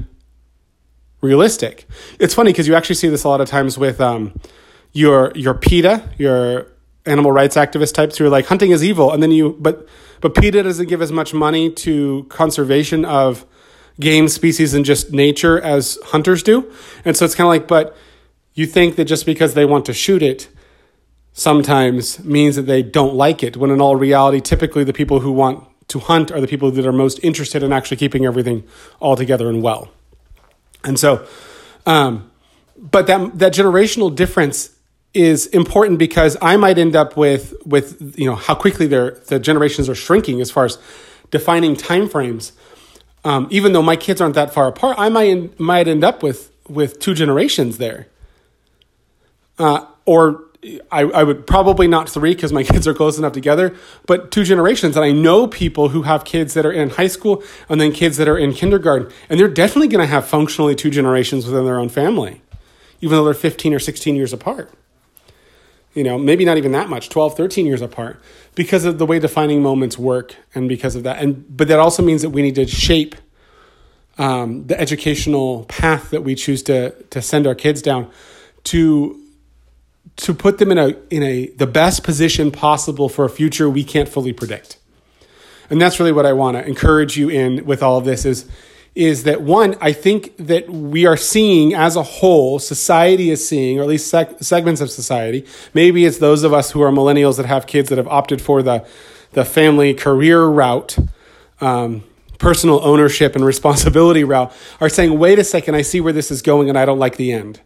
realistic. 1.21 1.85
It's 2.19 2.33
funny 2.33 2.51
because 2.51 2.67
you 2.67 2.75
actually 2.75 2.95
see 2.95 3.09
this 3.09 3.23
a 3.23 3.29
lot 3.29 3.41
of 3.41 3.47
times 3.47 3.77
with 3.77 4.01
um, 4.01 4.39
your 4.97 5.31
your 5.35 5.53
PETA, 5.53 6.09
your 6.17 6.71
animal 7.05 7.31
rights 7.31 7.55
activist 7.55 7.93
types 7.93 8.17
who 8.17 8.25
are 8.25 8.29
like 8.29 8.47
hunting 8.47 8.71
is 8.71 8.83
evil, 8.83 9.11
and 9.11 9.21
then 9.21 9.31
you 9.31 9.55
but 9.59 9.87
but 10.21 10.33
PETA 10.33 10.63
doesn't 10.63 10.89
give 10.89 11.01
as 11.03 11.11
much 11.11 11.33
money 11.33 11.71
to 11.71 12.25
conservation 12.29 13.05
of 13.05 13.45
game 13.99 14.27
species 14.27 14.73
and 14.73 14.83
just 14.83 15.11
nature 15.11 15.61
as 15.61 15.99
hunters 16.05 16.41
do, 16.41 16.71
and 17.05 17.15
so 17.15 17.25
it's 17.25 17.35
kind 17.35 17.45
of 17.45 17.49
like, 17.49 17.67
but 17.67 17.95
you 18.55 18.65
think 18.65 18.95
that 18.95 19.05
just 19.05 19.25
because 19.27 19.53
they 19.53 19.65
want 19.65 19.85
to 19.85 19.93
shoot 19.93 20.23
it 20.23 20.49
sometimes 21.31 22.23
means 22.23 22.55
that 22.55 22.63
they 22.63 22.81
don't 22.81 23.13
like 23.13 23.43
it, 23.43 23.55
when 23.55 23.69
in 23.69 23.79
all 23.79 23.95
reality, 23.95 24.41
typically 24.41 24.83
the 24.83 24.93
people 24.93 25.19
who 25.19 25.31
want 25.31 25.63
to 25.89 25.99
hunt 25.99 26.31
are 26.31 26.41
the 26.41 26.47
people 26.47 26.71
that 26.71 26.87
are 26.87 26.91
most 26.91 27.19
interested 27.23 27.61
in 27.61 27.71
actually 27.71 27.97
keeping 27.97 28.25
everything 28.25 28.63
all 28.99 29.15
together 29.15 29.47
and 29.47 29.61
well. 29.61 29.89
And 30.83 30.99
so, 30.99 31.27
um, 31.85 32.31
but 32.75 33.05
that 33.05 33.37
that 33.37 33.53
generational 33.53 34.13
difference 34.13 34.76
is 35.17 35.47
important 35.47 35.97
because 35.97 36.37
I 36.41 36.57
might 36.57 36.77
end 36.77 36.95
up 36.95 37.17
with 37.17 37.53
with 37.65 38.17
you 38.17 38.29
know 38.29 38.35
how 38.35 38.53
quickly 38.53 38.85
their 38.85 39.11
the 39.11 39.39
generations 39.39 39.89
are 39.89 39.95
shrinking 39.95 40.39
as 40.41 40.51
far 40.51 40.65
as 40.65 40.77
defining 41.31 41.75
time 41.75 42.07
frames. 42.07 42.53
Um, 43.25 43.47
even 43.49 43.73
though 43.73 43.81
my 43.81 43.95
kids 43.95 44.21
aren't 44.21 44.35
that 44.35 44.53
far 44.53 44.67
apart, 44.67 44.95
I 44.99 45.09
might 45.09 45.59
might 45.59 45.87
end 45.87 46.03
up 46.03 46.21
with 46.21 46.51
with 46.69 46.99
two 46.99 47.15
generations 47.15 47.79
there, 47.79 48.07
uh, 49.57 49.85
or 50.05 50.43
I, 50.91 51.01
I 51.01 51.23
would 51.23 51.47
probably 51.47 51.87
not 51.87 52.09
three 52.09 52.35
because 52.35 52.53
my 52.53 52.63
kids 52.71 52.87
are 52.87 52.93
close 52.93 53.17
enough 53.17 53.33
together, 53.33 53.75
but 54.05 54.29
two 54.29 54.43
generations. 54.43 54.95
And 54.95 55.03
I 55.03 55.11
know 55.11 55.47
people 55.47 55.89
who 55.89 56.03
have 56.03 56.25
kids 56.25 56.53
that 56.53 56.65
are 56.65 56.71
in 56.71 56.91
high 56.91 57.07
school 57.07 57.43
and 57.69 57.81
then 57.81 57.91
kids 57.91 58.17
that 58.17 58.27
are 58.27 58.37
in 58.37 58.53
kindergarten, 58.53 59.11
and 59.29 59.39
they're 59.39 59.47
definitely 59.47 59.87
going 59.87 60.05
to 60.05 60.11
have 60.11 60.27
functionally 60.27 60.75
two 60.75 60.91
generations 60.91 61.47
within 61.47 61.65
their 61.65 61.79
own 61.79 61.89
family, 61.89 62.43
even 63.01 63.17
though 63.17 63.25
they're 63.25 63.33
15 63.33 63.73
or 63.73 63.79
16 63.79 64.15
years 64.15 64.31
apart. 64.31 64.71
You 65.93 66.03
know, 66.03 66.17
maybe 66.17 66.45
not 66.45 66.57
even 66.57 66.73
that 66.73 66.89
much, 66.89 67.09
12, 67.09 67.35
13 67.35 67.65
years 67.65 67.81
apart, 67.81 68.21
because 68.53 68.85
of 68.85 68.99
the 68.99 69.05
way 69.05 69.17
defining 69.17 69.63
moments 69.63 69.97
work 69.97 70.35
and 70.53 70.69
because 70.69 70.95
of 70.95 71.03
that. 71.03 71.19
And 71.21 71.45
but 71.55 71.67
that 71.69 71.79
also 71.79 72.03
means 72.03 72.21
that 72.21 72.29
we 72.29 72.41
need 72.41 72.55
to 72.55 72.67
shape 72.67 73.15
um, 74.17 74.67
the 74.67 74.79
educational 74.79 75.65
path 75.65 76.11
that 76.11 76.23
we 76.23 76.35
choose 76.35 76.63
to 76.63 76.91
to 77.09 77.21
send 77.21 77.47
our 77.47 77.55
kids 77.55 77.81
down 77.81 78.11
to 78.65 79.19
to 80.17 80.33
put 80.33 80.57
them 80.57 80.71
in 80.71 80.77
a 80.77 80.95
in 81.09 81.23
a 81.23 81.47
the 81.51 81.67
best 81.67 82.03
position 82.03 82.51
possible 82.51 83.09
for 83.09 83.25
a 83.25 83.29
future 83.29 83.69
we 83.69 83.83
can't 83.83 84.09
fully 84.09 84.33
predict. 84.33 84.77
And 85.69 85.81
that's 85.81 85.99
really 85.99 86.13
what 86.13 86.25
I 86.25 86.33
want 86.33 86.57
to 86.57 86.65
encourage 86.65 87.17
you 87.17 87.29
in 87.29 87.65
with 87.65 87.83
all 87.83 87.97
of 87.97 88.05
this 88.05 88.25
is 88.25 88.49
is 88.97 89.23
that 89.23 89.41
one 89.41 89.75
I 89.79 89.93
think 89.93 90.35
that 90.37 90.69
we 90.69 91.05
are 91.05 91.15
seeing 91.15 91.73
as 91.73 91.95
a 91.95 92.03
whole 92.03 92.59
society 92.59 93.29
is 93.29 93.47
seeing 93.47 93.79
or 93.79 93.83
at 93.83 93.87
least 93.87 94.11
seg- 94.11 94.43
segments 94.43 94.81
of 94.81 94.89
society 94.89 95.45
maybe 95.73 96.05
it's 96.05 96.17
those 96.17 96.43
of 96.43 96.53
us 96.53 96.71
who 96.71 96.81
are 96.81 96.91
millennials 96.91 97.37
that 97.37 97.45
have 97.45 97.67
kids 97.67 97.89
that 97.89 97.97
have 97.97 98.07
opted 98.07 98.41
for 98.41 98.61
the 98.61 98.85
the 99.33 99.45
family 99.45 99.93
career 99.93 100.45
route 100.45 100.97
um, 101.61 102.03
personal 102.39 102.83
ownership 102.83 103.35
and 103.35 103.45
responsibility 103.45 104.23
route 104.23 104.51
are 104.81 104.89
saying 104.89 105.17
wait 105.17 105.37
a 105.37 105.43
second 105.43 105.75
I 105.75 105.83
see 105.83 106.01
where 106.01 106.13
this 106.13 106.31
is 106.31 106.41
going 106.41 106.67
and 106.67 106.77
I 106.77 106.85
don't 106.85 106.99
like 106.99 107.17
the 107.17 107.31
end. 107.31 107.61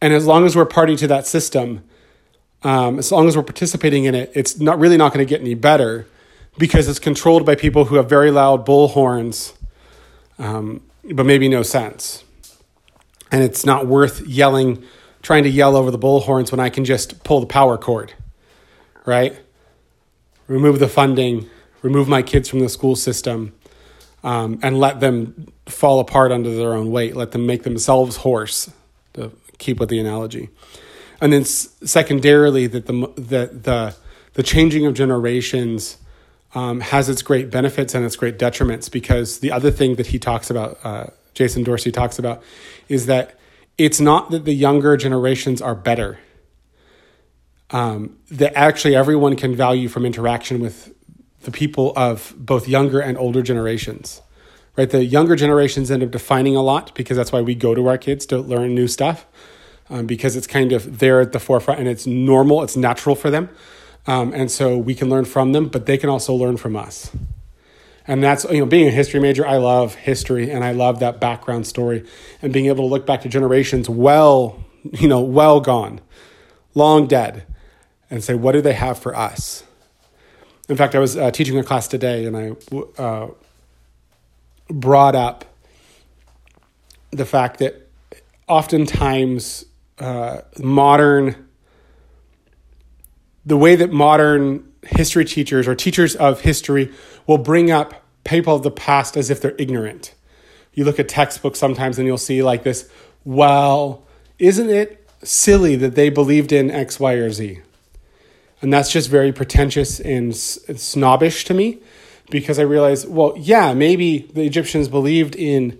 And 0.00 0.12
as 0.14 0.26
long 0.26 0.46
as 0.46 0.54
we're 0.54 0.64
party 0.64 0.96
to 0.96 1.06
that 1.08 1.26
system, 1.26 1.82
um, 2.62 2.98
as 2.98 3.10
long 3.10 3.26
as 3.28 3.36
we're 3.36 3.42
participating 3.42 4.04
in 4.04 4.14
it, 4.14 4.30
it's 4.34 4.58
not 4.58 4.78
really 4.78 4.96
not 4.96 5.12
going 5.12 5.24
to 5.24 5.28
get 5.28 5.40
any 5.40 5.54
better 5.54 6.06
because 6.56 6.88
it's 6.88 6.98
controlled 6.98 7.44
by 7.44 7.54
people 7.54 7.86
who 7.86 7.96
have 7.96 8.08
very 8.08 8.30
loud 8.30 8.66
bullhorns, 8.66 9.54
um, 10.38 10.80
but 11.12 11.26
maybe 11.26 11.48
no 11.48 11.62
sense. 11.62 12.24
And 13.30 13.42
it's 13.42 13.66
not 13.66 13.86
worth 13.86 14.26
yelling, 14.26 14.82
trying 15.22 15.42
to 15.44 15.50
yell 15.50 15.76
over 15.76 15.90
the 15.90 15.98
bullhorns 15.98 16.50
when 16.50 16.60
I 16.60 16.70
can 16.70 16.84
just 16.84 17.22
pull 17.24 17.40
the 17.40 17.46
power 17.46 17.76
cord, 17.76 18.14
right? 19.04 19.38
Remove 20.46 20.78
the 20.78 20.88
funding, 20.88 21.48
remove 21.82 22.08
my 22.08 22.22
kids 22.22 22.48
from 22.48 22.60
the 22.60 22.68
school 22.68 22.96
system, 22.96 23.52
um, 24.24 24.58
and 24.62 24.80
let 24.80 25.00
them 25.00 25.52
fall 25.66 26.00
apart 26.00 26.32
under 26.32 26.54
their 26.54 26.72
own 26.72 26.90
weight. 26.90 27.14
Let 27.14 27.32
them 27.32 27.46
make 27.46 27.64
themselves 27.64 28.18
hoarse, 28.18 28.70
to 29.14 29.32
keep 29.58 29.78
with 29.78 29.90
the 29.90 29.98
analogy. 29.98 30.48
And 31.20 31.32
then 31.32 31.44
secondarily, 31.44 32.66
that 32.68 32.86
the 32.86 33.12
that 33.16 33.64
the 33.64 33.96
the 34.34 34.42
changing 34.42 34.86
of 34.86 34.94
generations 34.94 35.98
um, 36.54 36.80
has 36.80 37.08
its 37.08 37.22
great 37.22 37.50
benefits 37.50 37.94
and 37.94 38.04
its 38.04 38.16
great 38.16 38.38
detriments 38.38 38.90
because 38.90 39.40
the 39.40 39.52
other 39.52 39.70
thing 39.70 39.96
that 39.96 40.08
he 40.08 40.18
talks 40.18 40.50
about, 40.50 40.78
uh, 40.84 41.06
Jason 41.34 41.62
Dorsey 41.64 41.92
talks 41.92 42.18
about, 42.18 42.42
is 42.88 43.06
that 43.06 43.38
it's 43.78 44.00
not 44.00 44.30
that 44.30 44.44
the 44.44 44.54
younger 44.54 44.96
generations 44.96 45.62
are 45.62 45.74
better. 45.74 46.18
um, 47.70 48.16
that 48.30 48.56
actually 48.56 48.96
everyone 48.96 49.36
can 49.36 49.54
value 49.54 49.88
from 49.88 50.06
interaction 50.06 50.60
with 50.60 50.94
the 51.42 51.50
people 51.50 51.92
of 51.96 52.34
both 52.36 52.68
younger 52.68 53.00
and 53.00 53.18
older 53.18 53.42
generations. 53.42 54.22
Right, 54.76 54.88
the 54.88 55.04
younger 55.04 55.34
generations 55.36 55.90
end 55.90 56.04
up 56.04 56.12
defining 56.12 56.54
a 56.54 56.62
lot 56.62 56.94
because 56.94 57.16
that's 57.16 57.32
why 57.32 57.40
we 57.40 57.54
go 57.56 57.74
to 57.74 57.88
our 57.88 57.98
kids 57.98 58.26
to 58.26 58.38
learn 58.38 58.74
new 58.76 58.86
stuff, 58.86 59.26
um, 59.90 60.06
because 60.06 60.36
it's 60.36 60.46
kind 60.46 60.72
of 60.72 61.00
there 61.00 61.20
at 61.20 61.32
the 61.32 61.40
forefront 61.40 61.80
and 61.80 61.88
it's 61.88 62.06
normal, 62.06 62.62
it's 62.62 62.76
natural 62.76 63.16
for 63.16 63.28
them, 63.28 63.48
um, 64.08 64.32
and 64.32 64.50
so 64.50 64.78
we 64.78 64.94
can 64.94 65.10
learn 65.10 65.26
from 65.26 65.52
them, 65.52 65.68
but 65.68 65.84
they 65.84 65.98
can 65.98 66.08
also 66.08 66.34
learn 66.34 66.56
from 66.56 66.74
us. 66.74 67.14
And 68.06 68.24
that's, 68.24 68.44
you 68.44 68.60
know, 68.60 68.64
being 68.64 68.88
a 68.88 68.90
history 68.90 69.20
major, 69.20 69.46
I 69.46 69.58
love 69.58 69.94
history 69.94 70.50
and 70.50 70.64
I 70.64 70.72
love 70.72 71.00
that 71.00 71.20
background 71.20 71.66
story 71.66 72.06
and 72.40 72.50
being 72.50 72.66
able 72.66 72.84
to 72.84 72.86
look 72.86 73.04
back 73.04 73.20
to 73.20 73.28
generations 73.28 73.86
well, 73.86 74.64
you 74.82 75.08
know, 75.08 75.20
well 75.20 75.60
gone, 75.60 76.00
long 76.74 77.06
dead, 77.06 77.44
and 78.10 78.24
say, 78.24 78.34
what 78.34 78.52
do 78.52 78.62
they 78.62 78.72
have 78.72 78.98
for 78.98 79.14
us? 79.14 79.62
In 80.70 80.76
fact, 80.76 80.94
I 80.94 81.00
was 81.00 81.14
uh, 81.14 81.30
teaching 81.30 81.58
a 81.58 81.62
class 81.62 81.86
today 81.86 82.24
and 82.24 82.34
I 82.34 82.56
uh, 82.98 83.28
brought 84.70 85.16
up 85.16 85.44
the 87.10 87.26
fact 87.26 87.58
that 87.58 87.88
oftentimes 88.46 89.66
uh, 89.98 90.40
modern, 90.58 91.47
the 93.48 93.56
way 93.56 93.74
that 93.76 93.90
modern 93.90 94.70
history 94.82 95.24
teachers 95.24 95.66
or 95.66 95.74
teachers 95.74 96.14
of 96.14 96.42
history 96.42 96.92
will 97.26 97.38
bring 97.38 97.70
up 97.70 98.04
people 98.22 98.54
of 98.54 98.62
the 98.62 98.70
past 98.70 99.16
as 99.16 99.30
if 99.30 99.40
they're 99.40 99.54
ignorant. 99.56 100.14
You 100.74 100.84
look 100.84 100.98
at 100.98 101.08
textbooks 101.08 101.58
sometimes 101.58 101.98
and 101.98 102.06
you'll 102.06 102.18
see 102.18 102.42
like 102.42 102.62
this, 102.62 102.90
well, 103.24 104.06
isn't 104.38 104.68
it 104.68 105.08
silly 105.22 105.76
that 105.76 105.94
they 105.94 106.10
believed 106.10 106.52
in 106.52 106.70
X, 106.70 107.00
Y, 107.00 107.14
or 107.14 107.30
Z? 107.30 107.60
And 108.60 108.70
that's 108.70 108.92
just 108.92 109.08
very 109.08 109.32
pretentious 109.32 109.98
and 109.98 110.36
snobbish 110.36 111.46
to 111.46 111.54
me 111.54 111.78
because 112.28 112.58
I 112.58 112.62
realize, 112.62 113.06
well, 113.06 113.32
yeah, 113.38 113.72
maybe 113.72 114.30
the 114.34 114.42
Egyptians 114.42 114.88
believed 114.88 115.34
in, 115.34 115.78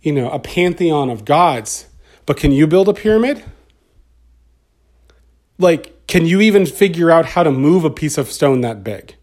you 0.00 0.12
know, 0.12 0.30
a 0.30 0.38
pantheon 0.38 1.10
of 1.10 1.26
gods, 1.26 1.88
but 2.24 2.38
can 2.38 2.52
you 2.52 2.66
build 2.66 2.88
a 2.88 2.94
pyramid? 2.94 3.44
Like, 5.58 6.01
can 6.12 6.26
you 6.26 6.42
even 6.42 6.66
figure 6.66 7.10
out 7.10 7.24
how 7.24 7.42
to 7.42 7.50
move 7.50 7.84
a 7.84 7.90
piece 7.90 8.18
of 8.18 8.30
stone 8.30 8.60
that 8.60 8.84
big? 8.84 9.16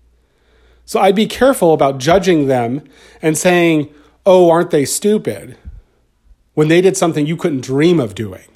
So 0.86 1.00
I'd 1.00 1.16
be 1.16 1.28
careful 1.28 1.74
about 1.74 2.00
judging 2.00 2.48
them 2.48 2.84
and 3.22 3.38
saying, 3.38 3.94
oh, 4.26 4.50
aren't 4.50 4.72
they 4.72 4.86
stupid? 4.86 5.56
When 6.56 6.68
they 6.68 6.82
did 6.82 6.98
something 6.98 7.28
you 7.28 7.38
couldn't 7.38 7.62
dream 7.62 8.00
of 8.00 8.16
doing 8.16 8.48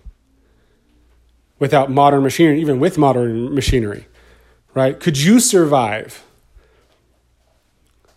without 1.60 1.92
modern 1.92 2.24
machinery, 2.24 2.60
even 2.60 2.80
with 2.80 2.98
modern 2.98 3.54
machinery 3.54 4.08
right? 4.74 5.00
Could 5.00 5.18
you 5.20 5.40
survive 5.40 6.24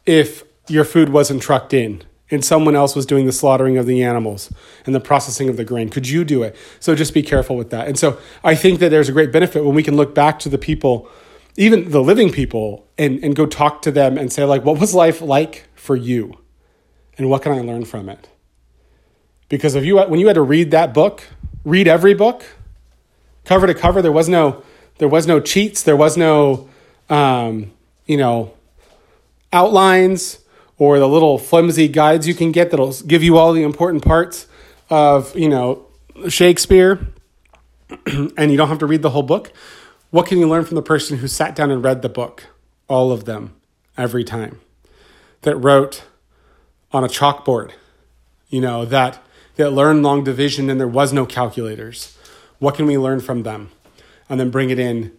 if 0.04 0.44
your 0.68 0.84
food 0.84 1.10
wasn't 1.10 1.42
trucked 1.42 1.74
in 1.74 2.02
and 2.30 2.44
someone 2.44 2.74
else 2.74 2.96
was 2.96 3.06
doing 3.06 3.26
the 3.26 3.32
slaughtering 3.32 3.78
of 3.78 3.86
the 3.86 4.02
animals 4.02 4.52
and 4.84 4.94
the 4.94 5.00
processing 5.00 5.48
of 5.48 5.56
the 5.56 5.64
grain? 5.64 5.88
Could 5.88 6.08
you 6.08 6.24
do 6.24 6.42
it? 6.42 6.56
So 6.80 6.94
just 6.94 7.14
be 7.14 7.22
careful 7.22 7.56
with 7.56 7.70
that. 7.70 7.88
And 7.88 7.98
so 7.98 8.18
I 8.42 8.54
think 8.54 8.80
that 8.80 8.90
there's 8.90 9.08
a 9.08 9.12
great 9.12 9.32
benefit 9.32 9.64
when 9.64 9.74
we 9.74 9.82
can 9.82 9.96
look 9.96 10.14
back 10.14 10.38
to 10.40 10.48
the 10.48 10.58
people, 10.58 11.08
even 11.56 11.90
the 11.90 12.02
living 12.02 12.32
people, 12.32 12.86
and, 12.98 13.22
and 13.22 13.36
go 13.36 13.46
talk 13.46 13.82
to 13.82 13.90
them 13.90 14.18
and 14.18 14.32
say, 14.32 14.44
like, 14.44 14.64
what 14.64 14.80
was 14.80 14.94
life 14.94 15.20
like 15.20 15.68
for 15.74 15.96
you? 15.96 16.38
And 17.18 17.30
what 17.30 17.42
can 17.42 17.52
I 17.52 17.60
learn 17.60 17.84
from 17.84 18.08
it? 18.08 18.28
Because 19.48 19.74
if 19.74 19.84
you 19.84 19.98
when 19.98 20.18
you 20.18 20.26
had 20.26 20.34
to 20.34 20.42
read 20.42 20.72
that 20.72 20.92
book, 20.92 21.22
read 21.64 21.86
every 21.86 22.14
book, 22.14 22.44
cover 23.44 23.66
to 23.66 23.74
cover, 23.74 24.02
there 24.02 24.12
was 24.12 24.28
no 24.28 24.64
there 24.98 25.08
was 25.08 25.26
no 25.26 25.40
cheats. 25.40 25.82
There 25.82 25.96
was 25.96 26.16
no, 26.16 26.68
um, 27.08 27.72
you 28.06 28.16
know, 28.16 28.54
outlines 29.52 30.38
or 30.78 30.98
the 30.98 31.08
little 31.08 31.38
flimsy 31.38 31.88
guides 31.88 32.28
you 32.28 32.34
can 32.34 32.52
get 32.52 32.70
that'll 32.70 32.92
give 32.92 33.22
you 33.22 33.36
all 33.36 33.52
the 33.52 33.62
important 33.62 34.04
parts 34.04 34.46
of, 34.90 35.36
you 35.36 35.48
know, 35.48 35.86
Shakespeare, 36.28 37.06
and 38.06 38.50
you 38.50 38.56
don't 38.56 38.68
have 38.68 38.78
to 38.78 38.86
read 38.86 39.02
the 39.02 39.10
whole 39.10 39.22
book. 39.22 39.52
What 40.10 40.26
can 40.26 40.38
you 40.38 40.48
learn 40.48 40.64
from 40.64 40.76
the 40.76 40.82
person 40.82 41.18
who 41.18 41.28
sat 41.28 41.54
down 41.54 41.70
and 41.70 41.84
read 41.84 42.02
the 42.02 42.08
book, 42.08 42.46
all 42.88 43.12
of 43.12 43.24
them, 43.24 43.54
every 43.96 44.24
time, 44.24 44.60
that 45.42 45.56
wrote 45.56 46.04
on 46.92 47.04
a 47.04 47.08
chalkboard, 47.08 47.72
you 48.48 48.60
know, 48.60 48.84
that 48.84 49.22
that 49.56 49.70
learned 49.70 50.02
long 50.02 50.22
division 50.22 50.68
and 50.70 50.78
there 50.78 50.88
was 50.88 51.12
no 51.12 51.26
calculators? 51.26 52.16
What 52.58 52.74
can 52.74 52.86
we 52.86 52.96
learn 52.96 53.20
from 53.20 53.42
them? 53.42 53.70
and 54.28 54.40
then 54.40 54.50
bring 54.50 54.70
it 54.70 54.78
in 54.78 55.12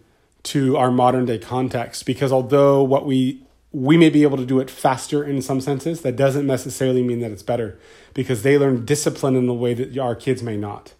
to 0.44 0.76
our 0.76 0.90
modern 0.90 1.26
day 1.26 1.38
context 1.38 2.06
because 2.06 2.32
although 2.32 2.82
what 2.82 3.04
we 3.04 3.42
we 3.72 3.96
may 3.96 4.08
be 4.08 4.22
able 4.22 4.36
to 4.36 4.46
do 4.46 4.60
it 4.60 4.70
faster 4.70 5.22
in 5.22 5.42
some 5.42 5.60
senses. 5.60 6.00
That 6.02 6.16
doesn't 6.16 6.46
necessarily 6.46 7.02
mean 7.02 7.20
that 7.20 7.30
it's 7.30 7.42
better 7.42 7.78
because 8.14 8.42
they 8.42 8.56
learn 8.56 8.84
discipline 8.84 9.36
in 9.36 9.48
a 9.48 9.54
way 9.54 9.74
that 9.74 9.96
our 9.98 10.14
kids 10.14 10.42
may 10.42 10.56
not. 10.56 10.94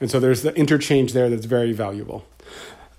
And 0.00 0.10
so 0.10 0.20
there's 0.20 0.42
the 0.42 0.54
interchange 0.54 1.12
there 1.12 1.30
that's 1.30 1.46
very 1.46 1.72
valuable. 1.72 2.24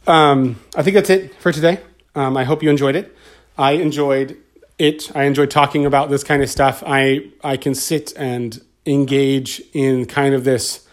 Um, 0.07 0.59
i 0.75 0.81
think 0.81 0.95
that's 0.95 1.09
it 1.09 1.35
for 1.35 1.51
today. 1.51 1.79
Um, 2.15 2.35
i 2.37 2.43
hope 2.43 2.63
you 2.63 2.69
enjoyed 2.69 2.95
it. 2.95 3.15
I 3.57 3.73
enjoyed 3.73 4.37
it. 4.77 5.13
I 5.15 5.23
enjoyed 5.23 5.51
talking 5.51 5.85
about 5.85 6.09
this 6.09 6.23
kind 6.23 6.41
of 6.41 6.49
stuff. 6.49 6.81
I 6.85 7.29
i 7.43 7.57
can 7.57 7.75
sit 7.75 8.13
and 8.15 8.61
engage 8.85 9.61
in 9.73 10.05
kind 10.05 10.33
of 10.33 10.45
this 10.45 10.87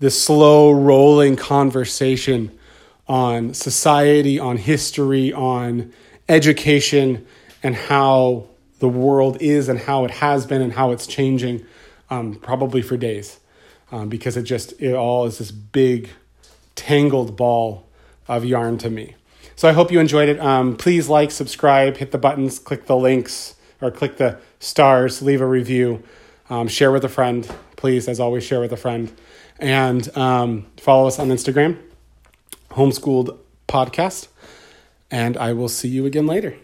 this 0.00 0.20
slow 0.22 0.72
rolling 0.72 1.36
conversation 1.36 2.50
on 3.06 3.54
society, 3.54 4.38
on 4.38 4.56
history, 4.56 5.32
on 5.32 5.92
education, 6.28 7.26
and 7.62 7.74
how 7.74 8.46
the 8.78 8.88
world 8.88 9.38
is 9.40 9.68
and 9.68 9.78
how 9.78 10.04
it 10.04 10.10
has 10.10 10.46
been 10.46 10.60
and 10.60 10.72
how 10.72 10.90
it's 10.90 11.06
changing, 11.06 11.64
um, 12.10 12.34
probably 12.34 12.82
for 12.82 12.96
days, 12.96 13.40
um, 13.90 14.08
because 14.08 14.36
it 14.36 14.42
just 14.42 14.72
it 14.80 14.94
all 14.94 15.24
is 15.24 15.38
this 15.38 15.50
big 15.50 16.10
tangled 16.74 17.36
ball 17.36 17.88
of 18.28 18.44
yarn 18.44 18.78
to 18.78 18.90
me. 18.90 19.14
So 19.56 19.68
I 19.68 19.72
hope 19.72 19.92
you 19.92 20.00
enjoyed 20.00 20.28
it. 20.28 20.40
Um, 20.40 20.76
please 20.76 21.08
like, 21.08 21.30
subscribe, 21.30 21.96
hit 21.96 22.10
the 22.10 22.18
buttons, 22.18 22.58
click 22.58 22.86
the 22.86 22.96
links, 22.96 23.54
or 23.80 23.90
click 23.90 24.16
the 24.16 24.38
stars, 24.58 25.22
leave 25.22 25.40
a 25.40 25.46
review, 25.46 26.02
um, 26.50 26.68
share 26.68 26.90
with 26.90 27.04
a 27.04 27.08
friend. 27.08 27.48
Please, 27.76 28.08
as 28.08 28.18
always, 28.18 28.44
share 28.44 28.60
with 28.60 28.72
a 28.72 28.76
friend. 28.76 29.12
And 29.58 30.14
um, 30.16 30.66
follow 30.78 31.06
us 31.06 31.18
on 31.18 31.28
Instagram, 31.28 31.78
Homeschooled 32.70 33.38
Podcast. 33.68 34.28
And 35.14 35.36
I 35.36 35.52
will 35.52 35.68
see 35.68 35.86
you 35.86 36.06
again 36.06 36.26
later. 36.26 36.56